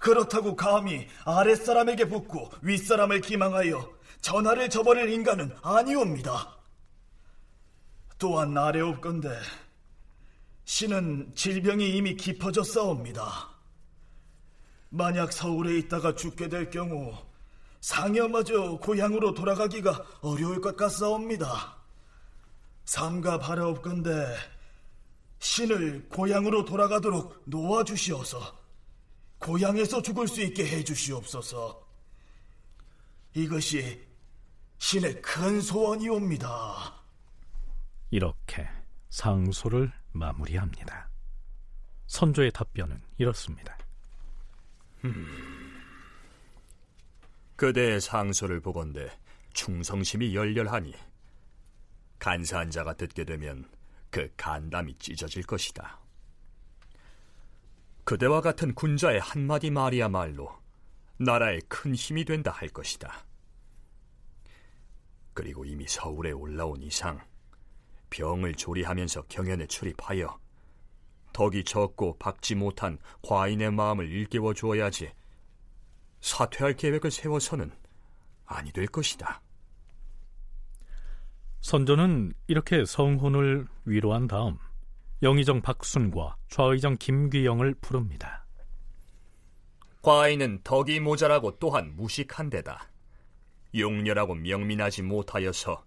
그렇다고 0.00 0.56
감히 0.56 1.06
아랫사람에게 1.24 2.06
붙고 2.08 2.50
윗사람을 2.62 3.20
기망하여 3.20 3.90
전하를 4.20 4.68
저버릴 4.68 5.10
인간은 5.10 5.54
아니옵니다. 5.62 6.56
또한 8.18 8.56
아래옵건데 8.56 9.28
신은 10.64 11.32
질병이 11.34 11.96
이미 11.96 12.16
깊어졌사옵니다. 12.16 13.49
만약 14.90 15.32
서울에 15.32 15.78
있다가 15.78 16.14
죽게 16.14 16.48
될 16.48 16.68
경우 16.70 17.16
상여마저 17.80 18.78
고향으로 18.78 19.32
돌아가기가 19.34 20.04
어려울 20.20 20.60
것 20.60 20.76
같사옵니다. 20.76 21.76
삼가 22.84 23.38
바라옵건데 23.38 24.36
신을 25.38 26.08
고향으로 26.08 26.64
돌아가도록 26.64 27.42
놓아주시어서 27.46 28.60
고향에서 29.38 30.02
죽을 30.02 30.28
수 30.28 30.42
있게 30.42 30.66
해주시옵소서. 30.66 31.88
이것이 33.34 34.06
신의 34.78 35.22
큰 35.22 35.60
소원이옵니다. 35.60 36.94
이렇게 38.10 38.68
상소를 39.08 39.92
마무리합니다. 40.12 41.08
선조의 42.08 42.50
답변은 42.52 43.00
이렇습니다. 43.18 43.79
음, 45.04 45.26
그대의 47.56 48.00
상소를 48.00 48.60
보건대 48.60 49.10
충성심이 49.52 50.34
열렬하니 50.34 50.94
간사한 52.18 52.70
자가 52.70 52.94
듣게 52.94 53.24
되면 53.24 53.68
그 54.10 54.30
간담이 54.36 54.98
찢어질 54.98 55.42
것이다. 55.44 56.00
그대와 58.04 58.40
같은 58.40 58.74
군자의 58.74 59.20
한마디 59.20 59.70
말이야말로 59.70 60.50
나라에 61.18 61.60
큰 61.68 61.94
힘이 61.94 62.24
된다 62.24 62.50
할 62.50 62.68
것이다. 62.68 63.24
그리고 65.32 65.64
이미 65.64 65.86
서울에 65.86 66.32
올라온 66.32 66.82
이상 66.82 67.20
병을 68.10 68.54
조리하면서 68.54 69.22
경연에 69.28 69.66
출입하여 69.66 70.38
덕이 71.32 71.64
적고 71.64 72.18
박지 72.18 72.54
못한 72.54 72.98
과인의 73.22 73.72
마음을 73.72 74.10
일깨워 74.10 74.54
주어야지 74.54 75.12
사퇴할 76.20 76.74
계획을 76.76 77.10
세워서는 77.10 77.72
아니 78.46 78.72
될 78.72 78.86
것이다. 78.86 79.40
선조는 81.60 82.32
이렇게 82.46 82.84
성혼을 82.84 83.68
위로한 83.84 84.26
다음 84.26 84.58
영의정 85.22 85.60
박순과 85.60 86.36
좌의정 86.48 86.96
김귀영을 86.98 87.74
부릅니다. 87.80 88.46
과인은 90.02 90.60
덕이 90.64 91.00
모자라고 91.00 91.58
또한 91.58 91.94
무식한 91.94 92.48
데다 92.48 92.88
용렬하고 93.74 94.34
명민하지 94.34 95.02
못하여서 95.02 95.84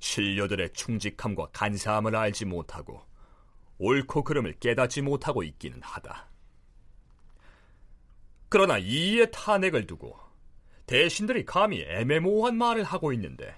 신료들의 0.00 0.72
충직함과 0.72 1.48
간사함을 1.52 2.16
알지 2.16 2.46
못하고 2.46 3.02
옳고 3.80 4.24
그름을 4.24 4.58
깨닫지 4.60 5.00
못하고 5.00 5.42
있기는 5.42 5.80
하다. 5.82 6.28
그러나 8.50 8.78
이의 8.78 9.30
탄핵을 9.30 9.86
두고 9.86 10.18
대신들이 10.86 11.44
감히 11.44 11.82
애매모호한 11.82 12.56
말을 12.56 12.84
하고 12.84 13.12
있는데 13.14 13.54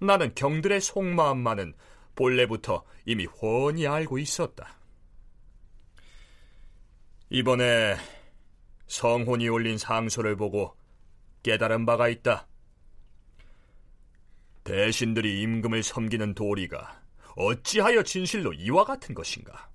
나는 0.00 0.34
경들의 0.34 0.80
속마음만은 0.80 1.74
본래부터 2.14 2.84
이미 3.04 3.26
훤히 3.26 3.86
알고 3.86 4.18
있었다. 4.18 4.78
이번에 7.30 7.96
성혼이 8.86 9.48
올린 9.48 9.76
상소를 9.76 10.36
보고 10.36 10.76
깨달은 11.42 11.84
바가 11.84 12.08
있다. 12.08 12.46
대신들이 14.62 15.40
임금을 15.42 15.82
섬기는 15.82 16.34
도리가 16.34 17.07
어찌하여 17.38 18.02
진실로 18.02 18.52
이와 18.52 18.84
같은 18.84 19.14
것인가? 19.14 19.70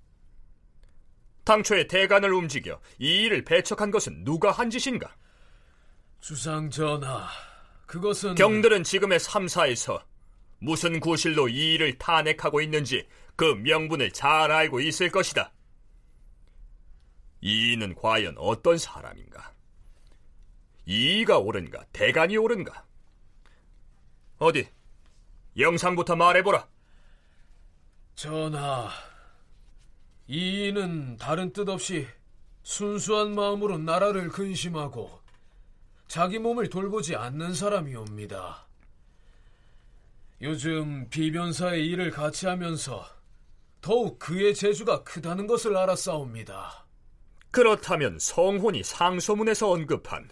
당초에 1.46 1.88
대간을 1.88 2.34
움직여 2.34 2.80
이 3.00 3.24
일을 3.24 3.44
배척한 3.46 3.90
것은 3.90 4.24
누가 4.26 4.52
한 4.52 4.70
짓인가? 4.70 5.16
주상 6.20 6.70
전하, 6.70 7.28
그것은 7.86 8.36
경들은 8.36 8.84
지금의 8.84 9.20
삼사에서 9.20 10.04
무슨 10.60 11.00
구실로 11.00 11.48
이 11.48 11.74
일을 11.74 11.98
탄핵하고 11.98 12.62
있는지 12.62 13.08
그 13.36 13.46
명분을 13.46 14.12
잘 14.12 14.52
알고 14.52 14.82
있을 14.82 15.10
것이다. 15.10 15.52
이인은 17.42 17.96
과연 17.96 18.36
어떤 18.38 18.78
사람인가? 18.78 19.54
이가 20.86 21.40
옳은가? 21.40 21.86
대간이 21.94 22.38
옳은가? 22.38 22.86
어디? 24.38 24.68
영상부터 25.58 26.16
말해보라. 26.16 26.73
전하, 28.16 28.90
이인은 30.28 31.18
다른 31.18 31.52
뜻 31.52 31.68
없이 31.68 32.08
순수한 32.62 33.36
마음으로 33.36 33.78
나라를 33.78 34.30
근심하고 34.30 35.20
자기 36.08 36.40
몸을 36.40 36.70
돌보지 36.70 37.16
않는 37.16 37.54
사람이옵니다. 37.54 38.68
요즘 40.42 41.10
비변사의 41.10 41.88
일을 41.88 42.12
같이 42.12 42.46
하면서 42.48 43.06
더욱 43.82 44.20
그의 44.20 44.54
재주가 44.54 45.04
크다는 45.04 45.48
것을 45.48 45.76
알았사옵니다. 45.76 46.86
그렇다면 47.52 48.18
성혼이 48.20 48.84
상소문에서 48.84 49.72
언급한 49.72 50.30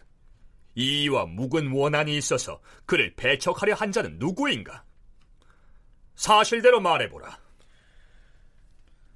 이와 0.76 1.26
묵은 1.26 1.72
원한이 1.72 2.16
있어서 2.18 2.62
그를 2.86 3.14
배척하려 3.16 3.74
한 3.74 3.92
자는 3.92 4.18
누구인가? 4.20 4.84
사실대로 6.16 6.80
말해보라. 6.80 7.41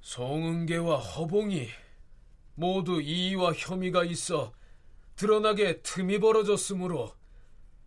송은계와 0.06 0.98
허봉이 0.98 1.68
모두 2.54 3.02
이의와 3.02 3.52
혐의가 3.54 4.04
있어 4.04 4.52
드러나게 5.16 5.82
틈이 5.82 6.20
벌어졌으므로 6.20 7.12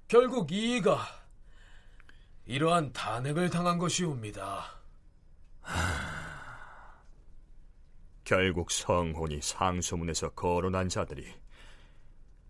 결국 0.10 0.52
이의가 0.52 1.00
이러한 2.46 2.92
탄핵을 2.92 3.50
당한 3.50 3.78
것이옵니다. 3.78 4.66
결국 8.26 8.70
성혼이 8.70 9.42
상소문에서 9.42 10.32
거론한 10.32 10.90
자들이 10.90 11.26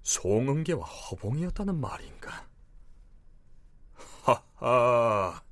송은계와 0.01 0.83
허봉이었다는 0.83 1.79
말인가? 1.79 2.47
하하. 4.23 5.48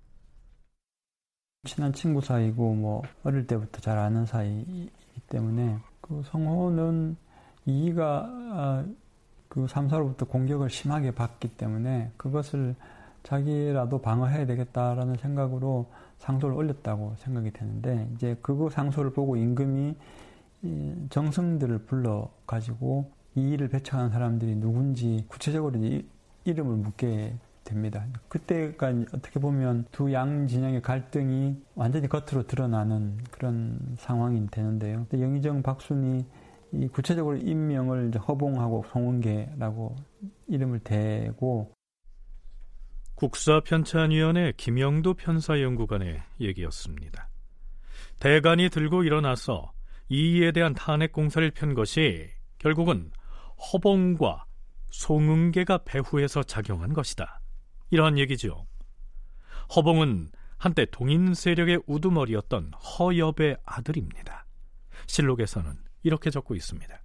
친한 1.67 1.93
친구 1.93 2.21
사이고 2.21 2.73
뭐 2.73 3.03
어릴 3.23 3.45
때부터 3.45 3.79
잘 3.81 3.99
아는 3.99 4.25
사이이기 4.25 4.89
때문에 5.29 5.77
그 6.01 6.23
성호는 6.25 7.15
이가 7.65 8.25
아, 8.53 8.85
그 9.47 9.67
삼사로부터 9.67 10.25
공격을 10.25 10.69
심하게 10.69 11.11
받기 11.11 11.49
때문에 11.49 12.11
그것을 12.17 12.75
자기라도 13.23 13.99
방어해야 13.99 14.45
되겠다라는 14.45 15.17
생각으로 15.17 15.87
상소를 16.19 16.55
올렸다고 16.55 17.15
생각이 17.17 17.51
되는데 17.51 18.09
이제 18.15 18.37
그 18.41 18.69
상소를 18.71 19.11
보고 19.11 19.35
임금이 19.35 19.95
정승들을 21.09 21.79
불러 21.79 22.31
가지고 22.47 23.11
이 23.35 23.49
일을 23.51 23.67
배척하는 23.67 24.09
사람들이 24.09 24.55
누군지 24.55 25.25
구체적으로 25.27 25.77
이름을 26.45 26.77
묻게 26.77 27.35
됩니다. 27.67 28.07
그때가 28.29 28.93
어떻게 29.13 29.39
보면 29.39 29.85
두 29.91 30.11
양 30.13 30.47
진영의 30.47 30.81
갈등이 30.81 31.55
완전히 31.75 32.07
겉으로 32.07 32.47
드러나는 32.47 33.17
그런 33.29 33.77
상황이 33.97 34.45
되는데요. 34.47 35.05
영의정 35.13 35.61
박순이 35.61 36.25
이 36.73 36.87
구체적으로 36.87 37.37
임명을 37.37 38.11
허봉하고 38.17 38.85
송은계라고 38.91 39.95
이름을 40.47 40.79
대고 40.79 41.73
국사편찬위원회 43.15 44.53
김영도 44.57 45.15
편사연구관의 45.15 46.21
얘기였습니다. 46.39 47.29
대간이 48.19 48.69
들고 48.69 49.03
일어나서 49.03 49.71
이에 50.09 50.51
대한 50.51 50.73
탄핵 50.73 51.11
공사를 51.11 51.49
편 51.51 51.73
것이 51.73 52.29
결국은 52.59 53.11
허봉과 53.73 54.45
송은계가 54.89 55.79
배후에서 55.85 56.43
작용한 56.43 56.93
것이다. 56.93 57.41
이러한 57.89 58.17
얘기죠. 58.17 58.65
허봉은 59.75 60.31
한때 60.57 60.85
동인 60.85 61.33
세력의 61.33 61.83
우두머리였던 61.85 62.73
허엽의 62.73 63.57
아들입니다. 63.63 64.45
실록에서는 65.05 65.77
이렇게 66.03 66.29
적고 66.29 66.55
있습니다. 66.55 67.01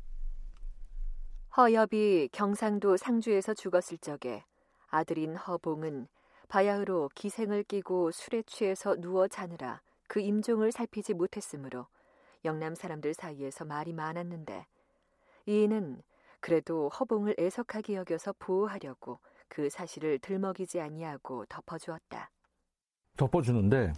허엽이 1.56 2.30
경상도 2.32 2.96
상주에서 2.96 3.54
죽었을 3.54 3.98
적에 3.98 4.44
아들인 4.88 5.36
허봉은 5.36 6.08
바야흐로 6.48 7.10
기생을 7.14 7.64
끼고 7.64 8.10
술에 8.10 8.42
취해서 8.42 8.96
누워 8.96 9.28
자느라 9.28 9.80
그 10.08 10.20
임종을 10.20 10.72
살피지 10.72 11.14
못했으므로 11.14 11.86
영남 12.44 12.74
사람들 12.74 13.14
사이에서 13.14 13.64
말이 13.64 13.92
많았는데 13.92 14.66
이인은 15.46 16.02
그래도 16.40 16.88
허봉을 16.88 17.36
애석하게 17.38 17.94
여겨서 17.94 18.34
보호하려고 18.38 19.20
그 19.52 19.68
사실을 19.68 20.18
들먹이지 20.18 20.80
아니하고 20.80 21.44
덮어주었다. 21.44 22.30
덮어주는데 23.18 23.92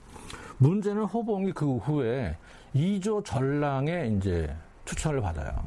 문제는 0.59 1.05
허봉이 1.05 1.53
그 1.53 1.77
후에 1.77 2.37
이조 2.73 3.23
전랑의 3.23 4.17
이제 4.17 4.53
추천을 4.85 5.21
받아요. 5.21 5.65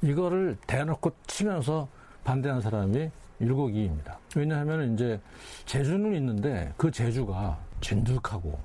이거를 0.00 0.56
대놓고 0.66 1.12
치면서 1.26 1.86
반대한 2.24 2.62
사람이 2.62 3.10
율곡이입니다. 3.42 4.18
왜냐하면 4.34 4.94
이제 4.94 5.20
재주는 5.66 6.14
있는데 6.14 6.72
그 6.78 6.90
재주가 6.90 7.58
진득하고 7.82 8.58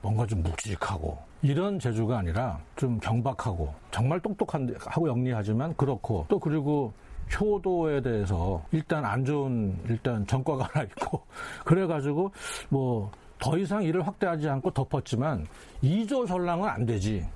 뭔가 0.00 0.24
좀 0.28 0.44
묵직하고 0.44 1.18
이런 1.42 1.80
재주가 1.80 2.18
아니라 2.18 2.60
좀 2.76 3.00
경박하고 3.00 3.74
정말 3.90 4.20
똑똑한 4.20 4.72
하고 4.78 5.08
영리하지만 5.08 5.74
그렇고 5.76 6.24
또 6.28 6.38
그리고 6.38 6.94
효도에 7.32 8.00
대해서 8.02 8.64
일단 8.72 9.04
안 9.04 9.24
좋은 9.24 9.76
일단 9.88 10.26
전과가 10.26 10.68
하나 10.72 10.84
있고 10.84 11.22
그래가지고 11.64 12.32
뭐 12.70 13.10
더 13.44 13.58
이상 13.58 13.82
일을 13.82 14.06
확대하지 14.06 14.48
않고 14.48 14.70
덮었지만 14.70 15.46
이조 15.82 16.24
전랑은 16.24 16.66
안 16.66 16.86
되지 16.86 17.26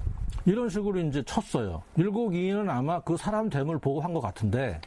이런 0.46 0.68
식으로 0.68 1.00
이제 1.00 1.22
쳤어요. 1.24 1.82
일곡이인은 1.96 2.70
아마 2.70 2.98
그 3.00 3.16
사람 3.16 3.50
됨을 3.50 3.78
보고 3.78 4.00
한 4.00 4.14
것 4.14 4.20
같은데 4.22 4.80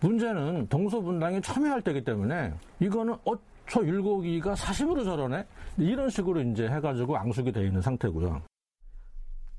문제는 0.00 0.66
동서분당이 0.68 1.40
참여할 1.42 1.80
때기 1.82 2.02
때문에 2.02 2.52
이거는 2.80 3.14
어, 3.24 3.34
저 3.68 3.82
일곡이가 3.84 4.56
사심으로 4.56 5.04
저러네? 5.04 5.46
이런 5.78 6.10
식으로 6.10 6.40
이제 6.42 6.66
해가지고 6.66 7.16
앙숙이 7.18 7.52
되어 7.52 7.62
있는 7.64 7.80
상태고요. 7.80 8.42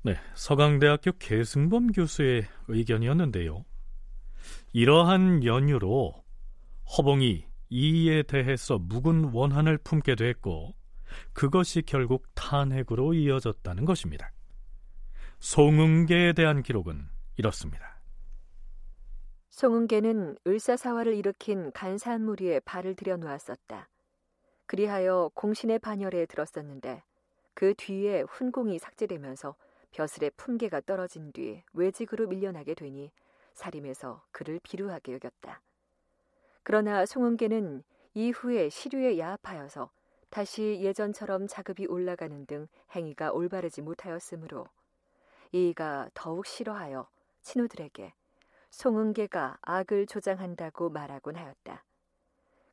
네, 0.02 0.14
서강대학교 0.34 1.12
계승범 1.18 1.92
교수의 1.92 2.44
의견이었는데요. 2.68 3.64
이러한 4.72 5.44
연유로 5.44 6.24
허봉이 6.96 7.46
이에 7.68 8.22
대해서 8.22 8.78
묵은 8.78 9.32
원한을 9.32 9.78
품게 9.78 10.14
됐고 10.14 10.74
그것이 11.32 11.82
결국 11.82 12.26
탄핵으로 12.34 13.14
이어졌다는 13.14 13.84
것입니다. 13.84 14.32
송응계에 15.40 16.32
대한 16.32 16.62
기록은 16.62 17.08
이렇습니다. 17.36 18.00
송응계는 19.50 20.36
을사사화를 20.46 21.14
일으킨 21.14 21.72
간사한 21.72 22.22
무리에 22.22 22.60
발을 22.60 22.94
들여 22.94 23.16
놓았었다. 23.16 23.88
그리하여 24.66 25.30
공신의 25.34 25.78
반열에 25.78 26.26
들었었는데 26.26 27.02
그 27.54 27.72
뒤에 27.74 28.22
훈공이 28.22 28.78
삭제되면서 28.78 29.54
벼슬의 29.92 30.32
품계가 30.36 30.82
떨어진 30.82 31.32
뒤 31.32 31.62
외직으로 31.72 32.26
밀려나게 32.28 32.74
되니 32.74 33.10
사림에서 33.56 34.22
그를 34.30 34.60
비루하게 34.62 35.14
여겼다. 35.14 35.60
그러나 36.62 37.04
송은계는 37.06 37.82
이후에 38.14 38.68
시류에 38.68 39.18
야합하여서 39.18 39.90
다시 40.30 40.78
예전처럼 40.82 41.46
자급이 41.46 41.86
올라가는 41.86 42.46
등 42.46 42.68
행위가 42.94 43.32
올바르지 43.32 43.82
못하였으므로 43.82 44.66
이가 45.52 46.10
더욱 46.14 46.46
싫어하여 46.46 47.08
친우들에게 47.42 48.12
송은계가 48.70 49.58
악을 49.62 50.06
조장한다고 50.06 50.90
말하곤 50.90 51.36
하였다. 51.36 51.84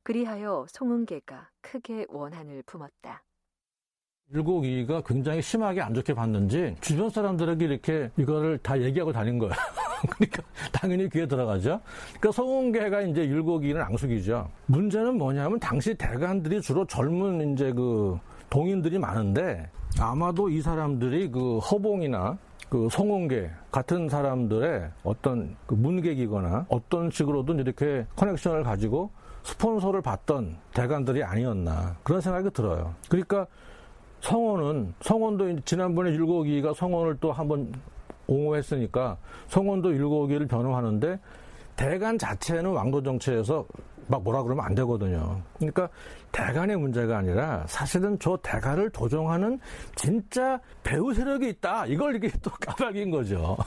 그리하여 0.02 0.66
송은계가 0.68 1.50
크게 1.62 2.08
원한을 2.10 2.64
품었다. 2.64 3.24
일곡이가 4.32 5.04
굉장히 5.04 5.42
심하게 5.42 5.82
안 5.82 5.94
좋게 5.94 6.14
봤는지 6.14 6.76
주변 6.82 7.10
사람들에게 7.10 7.64
이렇게 7.66 8.12
이거를 8.18 8.58
다 8.58 8.82
얘기하고 8.82 9.14
다닌 9.14 9.38
거예요. 9.38 9.54
그러니까 10.10 10.44
당연히 10.72 11.10
귀에 11.10 11.26
들어가죠. 11.26 11.80
그러니까 12.20 12.32
송은계가 12.32 13.02
이제 13.02 13.28
율곡이는 13.28 13.82
앙숙이죠. 13.82 14.50
문제는 14.68 15.18
뭐냐면 15.18 15.60
당시 15.60 15.94
대관들이 15.96 16.62
주로 16.62 16.86
젊은 16.86 17.54
이제 17.54 17.72
그 17.72 18.18
동인들이 18.50 19.00
많은데 19.00 19.70
아마도 20.00 20.50
이 20.50 20.62
사람들이 20.62 21.32
그 21.32 21.60
허봉이나 21.60 22.38
그 22.70 22.88
송은계 22.92 23.52
같은 23.72 24.10
사람들의 24.10 24.90
어떤 25.04 25.56
그 25.68 25.76
문객이거나 25.76 26.66
어떤 26.70 27.12
식으로든 27.12 27.60
이렇게 27.60 28.06
커넥션을 28.16 28.64
가지고 28.64 29.12
스폰서를 29.44 30.02
받던 30.02 30.58
대관들이 30.74 31.24
아니었나 31.24 31.98
그런 32.04 32.22
생각이 32.22 32.50
들어요. 32.52 32.96
그러니까 33.10 33.46
성원은 34.22 34.94
성원도 35.02 35.60
지난번에 35.66 36.12
율곡이가 36.12 36.74
성원을 36.74 37.18
또 37.20 37.32
한번 37.32 37.74
옹호했으니까 38.28 39.18
성원도 39.48 39.94
율곡이를 39.94 40.48
변호하는데 40.48 41.20
대간 41.76 42.18
자체는 42.18 42.72
왕도 42.72 43.04
정치에서 43.04 43.66
막 44.08 44.22
뭐라 44.24 44.44
그러면 44.44 44.66
안 44.66 44.76
되거든요. 44.76 45.42
그러니까 45.56 45.90
대간의 46.32 46.78
문제가 46.78 47.18
아니라 47.18 47.66
사실은 47.68 48.18
저 48.20 48.38
대간을 48.44 48.90
도정하는 48.90 49.60
진짜 49.96 50.60
배우 50.84 51.14
세력이 51.14 51.50
있다. 51.50 51.86
이걸 51.88 52.16
이게 52.16 52.30
또 52.42 52.52
까닭인 52.60 53.12
거죠. 53.12 53.58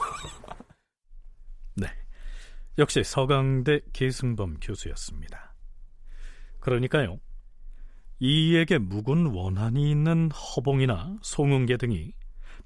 네. 1.75 1.87
역시 2.77 3.03
서강대 3.03 3.81
계승범 3.93 4.57
교수였습니다. 4.61 5.55
그러니까요. 6.59 7.19
이에게 8.19 8.77
묵은 8.77 9.27
원한이 9.27 9.91
있는 9.91 10.31
허봉이나 10.31 11.17
송은계 11.21 11.77
등이 11.77 12.13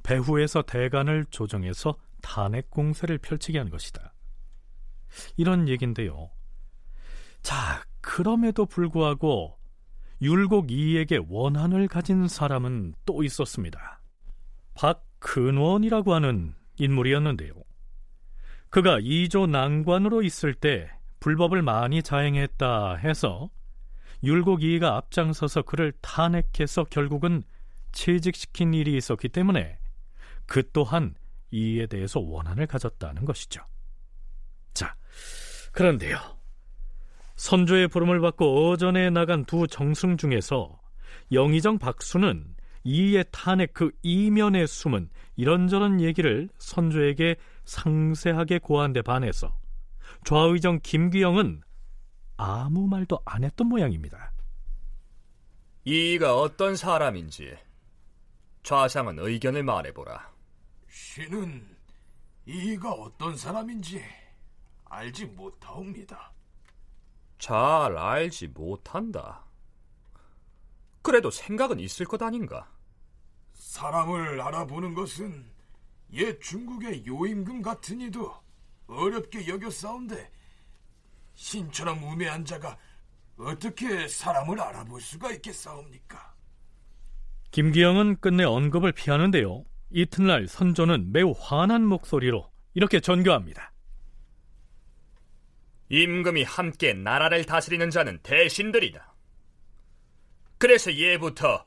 배후에서 0.03 0.61
대간을 0.61 1.25
조정해서 1.29 1.97
탄핵 2.21 2.69
공세를 2.69 3.17
펼치게 3.17 3.57
한 3.57 3.69
것이다. 3.69 4.13
이런 5.37 5.67
얘긴데요. 5.67 6.29
자, 7.41 7.83
그럼에도 8.01 8.65
불구하고 8.65 9.57
율곡 10.21 10.71
이에게 10.71 11.19
원한을 11.27 11.87
가진 11.87 12.27
사람은 12.27 12.93
또 13.05 13.23
있었습니다. 13.23 14.01
박근원이라고 14.75 16.13
하는 16.13 16.53
인물이었는데요. 16.77 17.53
그가 18.69 18.99
이조 19.01 19.47
난관으로 19.47 20.21
있을 20.23 20.53
때 20.53 20.89
불법을 21.19 21.61
많이 21.61 22.01
자행했다 22.01 22.95
해서 22.95 23.49
율곡 24.23 24.63
이가 24.63 24.95
앞장서서 24.97 25.63
그를 25.63 25.91
탄핵해서 26.01 26.83
결국은 26.85 27.43
채직시킨 27.91 28.73
일이 28.73 28.95
있었기 28.95 29.29
때문에 29.29 29.77
그 30.51 30.69
또한 30.73 31.15
이에 31.51 31.85
대해서 31.85 32.19
원한을 32.19 32.67
가졌다는 32.67 33.23
것이죠. 33.23 33.61
자, 34.73 34.97
그런데요. 35.71 36.17
선조의 37.37 37.87
부름을 37.87 38.19
받고 38.19 38.67
어전에 38.67 39.11
나간 39.11 39.45
두 39.45 39.65
정승 39.65 40.17
중에서 40.17 40.77
영의정 41.31 41.79
박수는 41.79 42.53
이의 42.83 43.23
탄핵 43.31 43.73
그 43.73 43.91
이면에 44.01 44.65
숨은 44.65 45.09
이런저런 45.37 46.01
얘기를 46.01 46.49
선조에게 46.57 47.37
상세하게 47.63 48.59
고한 48.59 48.91
데 48.91 49.01
반해서 49.01 49.57
좌의정 50.25 50.81
김귀영은 50.83 51.61
아무 52.35 52.87
말도 52.87 53.21
안 53.23 53.45
했던 53.45 53.67
모양입니다. 53.67 54.33
이가 55.85 56.35
어떤 56.35 56.75
사람인지 56.75 57.55
좌상은 58.63 59.17
의견을 59.17 59.63
말해보라. 59.63 60.30
신은 60.91 61.65
이가 62.45 62.91
어떤 62.91 63.37
사람인지 63.37 64.03
알지 64.85 65.25
못하옵니다. 65.25 66.33
잘 67.39 67.97
알지 67.97 68.49
못한다. 68.49 69.45
그래도 71.01 71.31
생각은 71.31 71.79
있을 71.79 72.05
것 72.05 72.21
아닌가? 72.21 72.69
사람을 73.53 74.41
알아보는 74.41 74.93
것은 74.93 75.49
옛 76.11 76.39
중국의 76.41 77.07
요임금 77.07 77.61
같은 77.61 78.01
이도 78.01 78.35
어렵게 78.87 79.47
여겼사온데 79.47 80.29
신처럼 81.35 82.03
우매한 82.03 82.43
자가 82.43 82.77
어떻게 83.37 84.09
사람을 84.09 84.59
알아볼 84.59 84.99
수가 84.99 85.31
있겠사옵니까? 85.31 86.35
김기영은 87.51 88.19
끝내 88.19 88.43
언급을 88.43 88.91
피하는데요. 88.91 89.70
이튿날 89.93 90.47
선조는 90.47 91.11
매우 91.11 91.33
화난 91.37 91.85
목소리로 91.85 92.49
이렇게 92.73 92.99
전교합니다. 92.99 93.73
임금이 95.89 96.43
함께 96.43 96.93
나라를 96.93 97.45
다스리는 97.45 97.89
자는 97.89 98.19
대신들이다. 98.23 99.13
그래서 100.57 100.93
예부터 100.93 101.65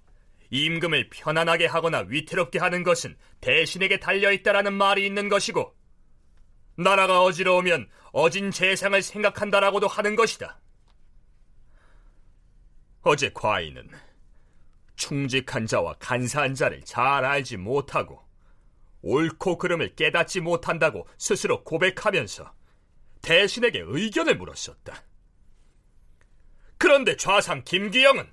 임금을 0.50 1.10
편안하게 1.10 1.66
하거나 1.66 2.04
위태롭게 2.08 2.58
하는 2.58 2.82
것은 2.82 3.16
대신에게 3.40 3.98
달려있다라는 3.98 4.72
말이 4.72 5.04
있는 5.04 5.28
것이고 5.28 5.74
나라가 6.76 7.22
어지러우면 7.22 7.88
어진 8.12 8.50
재상을 8.50 9.00
생각한다라고도 9.02 9.86
하는 9.86 10.16
것이다. 10.16 10.60
어제 13.02 13.30
과인은 13.34 13.90
충직한 14.96 15.66
자와 15.66 15.94
간사한 15.98 16.54
자를 16.54 16.82
잘 16.84 17.24
알지 17.24 17.56
못하고 17.56 18.22
옳고 19.02 19.58
그름을 19.58 19.94
깨닫지 19.96 20.40
못한다고 20.40 21.06
스스로 21.18 21.62
고백하면서 21.64 22.52
대신에게 23.22 23.82
의견을 23.86 24.36
물었었다. 24.36 25.02
그런데 26.78 27.16
좌상 27.16 27.62
김기영은 27.64 28.30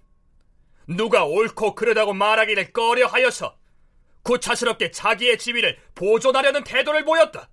누가 0.88 1.26
옳고 1.26 1.76
그르다고 1.76 2.14
말하기를 2.14 2.74
꺼려하여서 2.74 3.58
구차스럽게 4.24 4.92
자기의 4.92 5.38
지위를 5.38 5.80
보존하려는 5.96 6.64
태도를 6.64 7.06
보였다. 7.06 7.50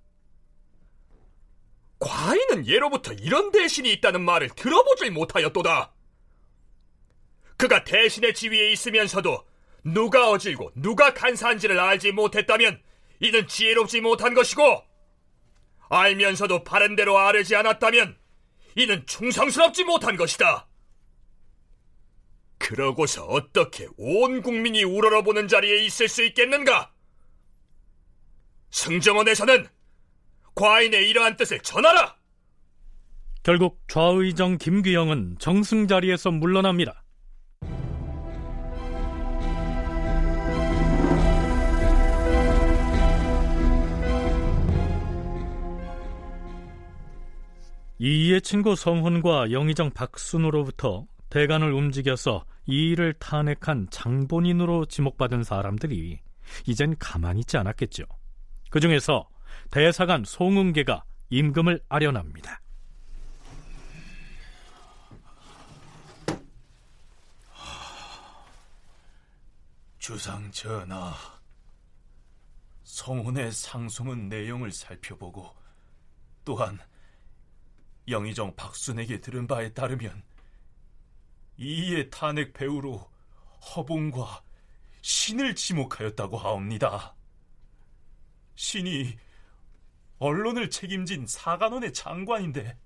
과인은 1.99 2.67
예로부터 2.67 3.13
이런 3.13 3.51
대신이 3.51 3.93
있다는 3.95 4.25
말을 4.25 4.51
들어보질 4.51 5.11
못하였도다. 5.11 5.93
그가 7.59 7.85
대신의 7.85 8.35
지위에 8.35 8.71
있으면서도 8.73 9.45
누가 9.85 10.31
어질고 10.31 10.73
누가 10.77 11.13
간사한지를 11.13 11.79
알지 11.79 12.13
못했다면 12.13 12.81
이는 13.21 13.47
지혜롭지 13.47 14.01
못한 14.01 14.33
것이고 14.33 14.83
알면서도 15.91 16.65
바른대로 16.65 17.19
아르지 17.19 17.57
않았다면 17.57 18.17
이는 18.77 19.05
충성스럽지 19.07 19.85
못한 19.85 20.17
것이다. 20.17 20.69
그러고서 22.59 23.25
어떻게 23.25 23.89
온 23.97 24.41
국민이 24.41 24.85
우러러보는 24.85 25.49
자리에 25.49 25.85
있을 25.85 26.09
수 26.09 26.25
있겠는가? 26.25 26.93
승정원에서는 28.71 29.67
과인의 30.55 31.09
이러한 31.09 31.37
뜻을 31.37 31.61
전하라! 31.61 32.17
결국 33.43 33.81
좌의정 33.89 34.59
김규영은 34.59 35.37
정승 35.39 35.89
자리에서 35.89 36.31
물러납니다. 36.31 37.03
이이의 48.01 48.43
친구 48.43 48.77
성훈과 48.77 49.51
영의정 49.51 49.91
박순으로부터 49.91 51.07
대간을 51.31 51.73
움직여서 51.73 52.45
이의를 52.67 53.15
탄핵한 53.15 53.89
장본인으로 53.91 54.87
지목받은 54.87 55.43
사람들이 55.43 56.21
이젠 56.67 56.97
가만히 56.99 57.41
있지 57.41 57.57
않았겠죠. 57.57 58.05
그 58.71 58.79
중에서 58.79 59.29
대사관 59.71 60.25
송은계가 60.25 61.03
임금을 61.31 61.81
아련합니다. 61.89 62.61
주상 69.99 70.51
전하, 70.53 71.13
성훈의 72.85 73.51
상소문 73.53 74.29
내용을 74.29 74.71
살펴보고 74.71 75.55
또한 76.45 76.79
영의정 78.11 78.55
박순에게 78.57 79.21
들은 79.21 79.47
바에 79.47 79.73
따르면 79.73 80.23
이의 81.57 82.11
탄핵 82.11 82.53
배우로 82.53 83.11
허봉과 83.75 84.43
신을 85.03 85.55
지목하였다고 85.55 86.39
하옵니다. 86.39 87.15
신이 88.55 89.17
언론을 90.19 90.71
책임진 90.71 91.27
사관원의 91.27 91.93
장관인데 91.93 92.77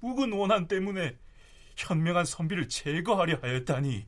묵은 0.00 0.32
원한 0.32 0.66
때문에 0.66 1.18
현명한 1.76 2.24
선비를 2.24 2.68
제거하려 2.68 3.38
하였다니 3.42 4.06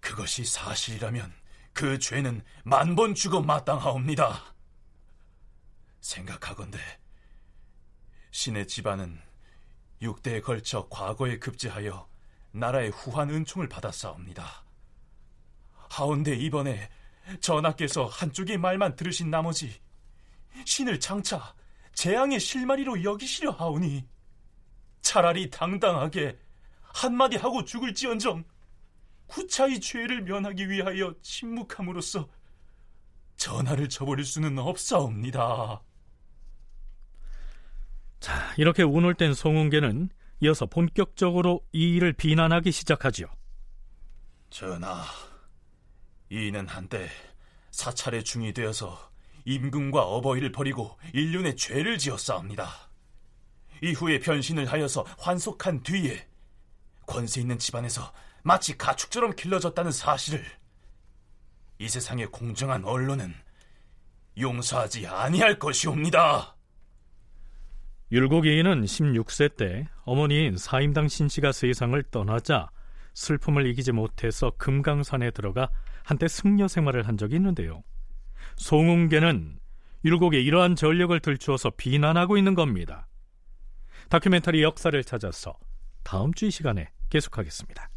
그것이 0.00 0.44
사실이라면 0.44 1.32
그 1.72 1.98
죄는 1.98 2.42
만번 2.64 3.14
죽어 3.14 3.42
마땅하옵니다. 3.42 4.54
생각하건대 6.00 6.78
신의 8.36 8.68
집안은 8.68 9.18
6대에 10.02 10.42
걸쳐 10.42 10.86
과거에 10.90 11.38
급제하여 11.38 12.06
나라의 12.50 12.90
후한 12.90 13.30
은총을 13.30 13.66
받았사옵니다. 13.66 14.62
하운데 15.88 16.36
이번에 16.36 16.90
전하께서 17.40 18.04
한쪽의 18.04 18.58
말만 18.58 18.94
들으신 18.94 19.30
나머지 19.30 19.80
신을 20.66 21.00
장차 21.00 21.54
재앙의 21.94 22.38
실마리로 22.38 23.04
여기시려 23.04 23.52
하오니 23.52 24.06
차라리 25.00 25.48
당당하게 25.48 26.38
한마디 26.82 27.38
하고 27.38 27.64
죽을지언정 27.64 28.44
구차히 29.28 29.80
죄를 29.80 30.24
면하기 30.24 30.68
위하여 30.68 31.14
침묵함으로써 31.22 32.28
전하를 33.38 33.88
저버릴 33.88 34.26
수는 34.26 34.58
없사옵니다. 34.58 35.85
자, 38.26 38.52
이렇게 38.56 38.82
운을 38.82 39.14
뗀 39.14 39.34
송은계는 39.34 40.08
이어서 40.40 40.66
본격적으로 40.66 41.64
이 41.70 41.94
일을 41.94 42.12
비난하기 42.12 42.72
시작하지요. 42.72 43.28
전하, 44.50 45.04
이는 46.28 46.66
한때 46.66 47.08
사찰의 47.70 48.24
중이 48.24 48.52
되어서 48.52 48.98
임금과 49.44 50.02
어버이를 50.02 50.50
버리고 50.50 50.98
인륜의 51.14 51.54
죄를 51.54 51.98
지었사옵니다. 51.98 52.68
이후에 53.80 54.18
변신을 54.18 54.72
하여서 54.72 55.06
환속한 55.20 55.84
뒤에 55.84 56.26
권세 57.06 57.42
있는 57.42 57.60
집안에서 57.60 58.12
마치 58.42 58.76
가축처럼 58.76 59.36
길러졌다는 59.36 59.92
사실을 59.92 60.44
이 61.78 61.88
세상의 61.88 62.26
공정한 62.32 62.84
언론은 62.84 63.32
용서하지 64.36 65.06
아니할 65.06 65.60
것이옵니다. 65.60 66.55
율곡이인은 68.12 68.82
16세 68.84 69.56
때 69.56 69.88
어머니인 70.04 70.56
사임당 70.56 71.08
신씨가 71.08 71.52
세상을 71.52 72.00
떠나자 72.10 72.70
슬픔을 73.14 73.66
이기지 73.66 73.92
못해서 73.92 74.52
금강산에 74.58 75.30
들어가 75.32 75.70
한때 76.04 76.28
승려 76.28 76.68
생활을 76.68 77.08
한 77.08 77.16
적이 77.16 77.36
있는데요. 77.36 77.82
송웅계는 78.56 79.58
율곡의 80.04 80.44
이러한 80.44 80.76
전력을 80.76 81.18
들추어서 81.18 81.70
비난하고 81.70 82.36
있는 82.36 82.54
겁니다. 82.54 83.08
다큐멘터리 84.08 84.62
역사를 84.62 85.02
찾아서 85.02 85.58
다음 86.04 86.32
주 86.32 86.46
이 86.46 86.50
시간에 86.50 86.90
계속하겠습니다. 87.10 87.90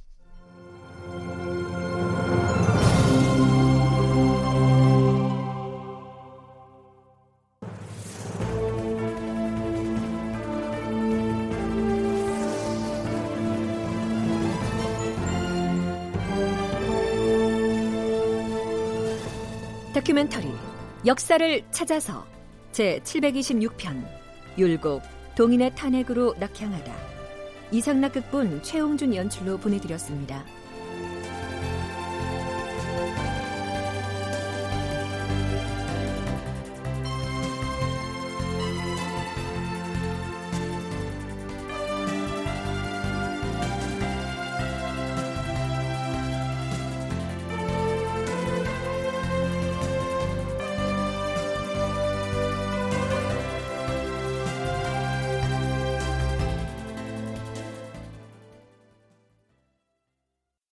다큐멘터리 20.10 20.48
역사를 21.06 21.62
찾아서 21.70 22.26
제 22.72 23.00
726편 23.04 24.04
율곡 24.58 25.04
동인의 25.36 25.76
탄핵으로 25.76 26.34
낙향하다 26.40 26.96
이상락 27.72 28.14
극본 28.14 28.64
최홍준 28.64 29.14
연출로 29.14 29.58
보내드렸습니다. 29.58 30.44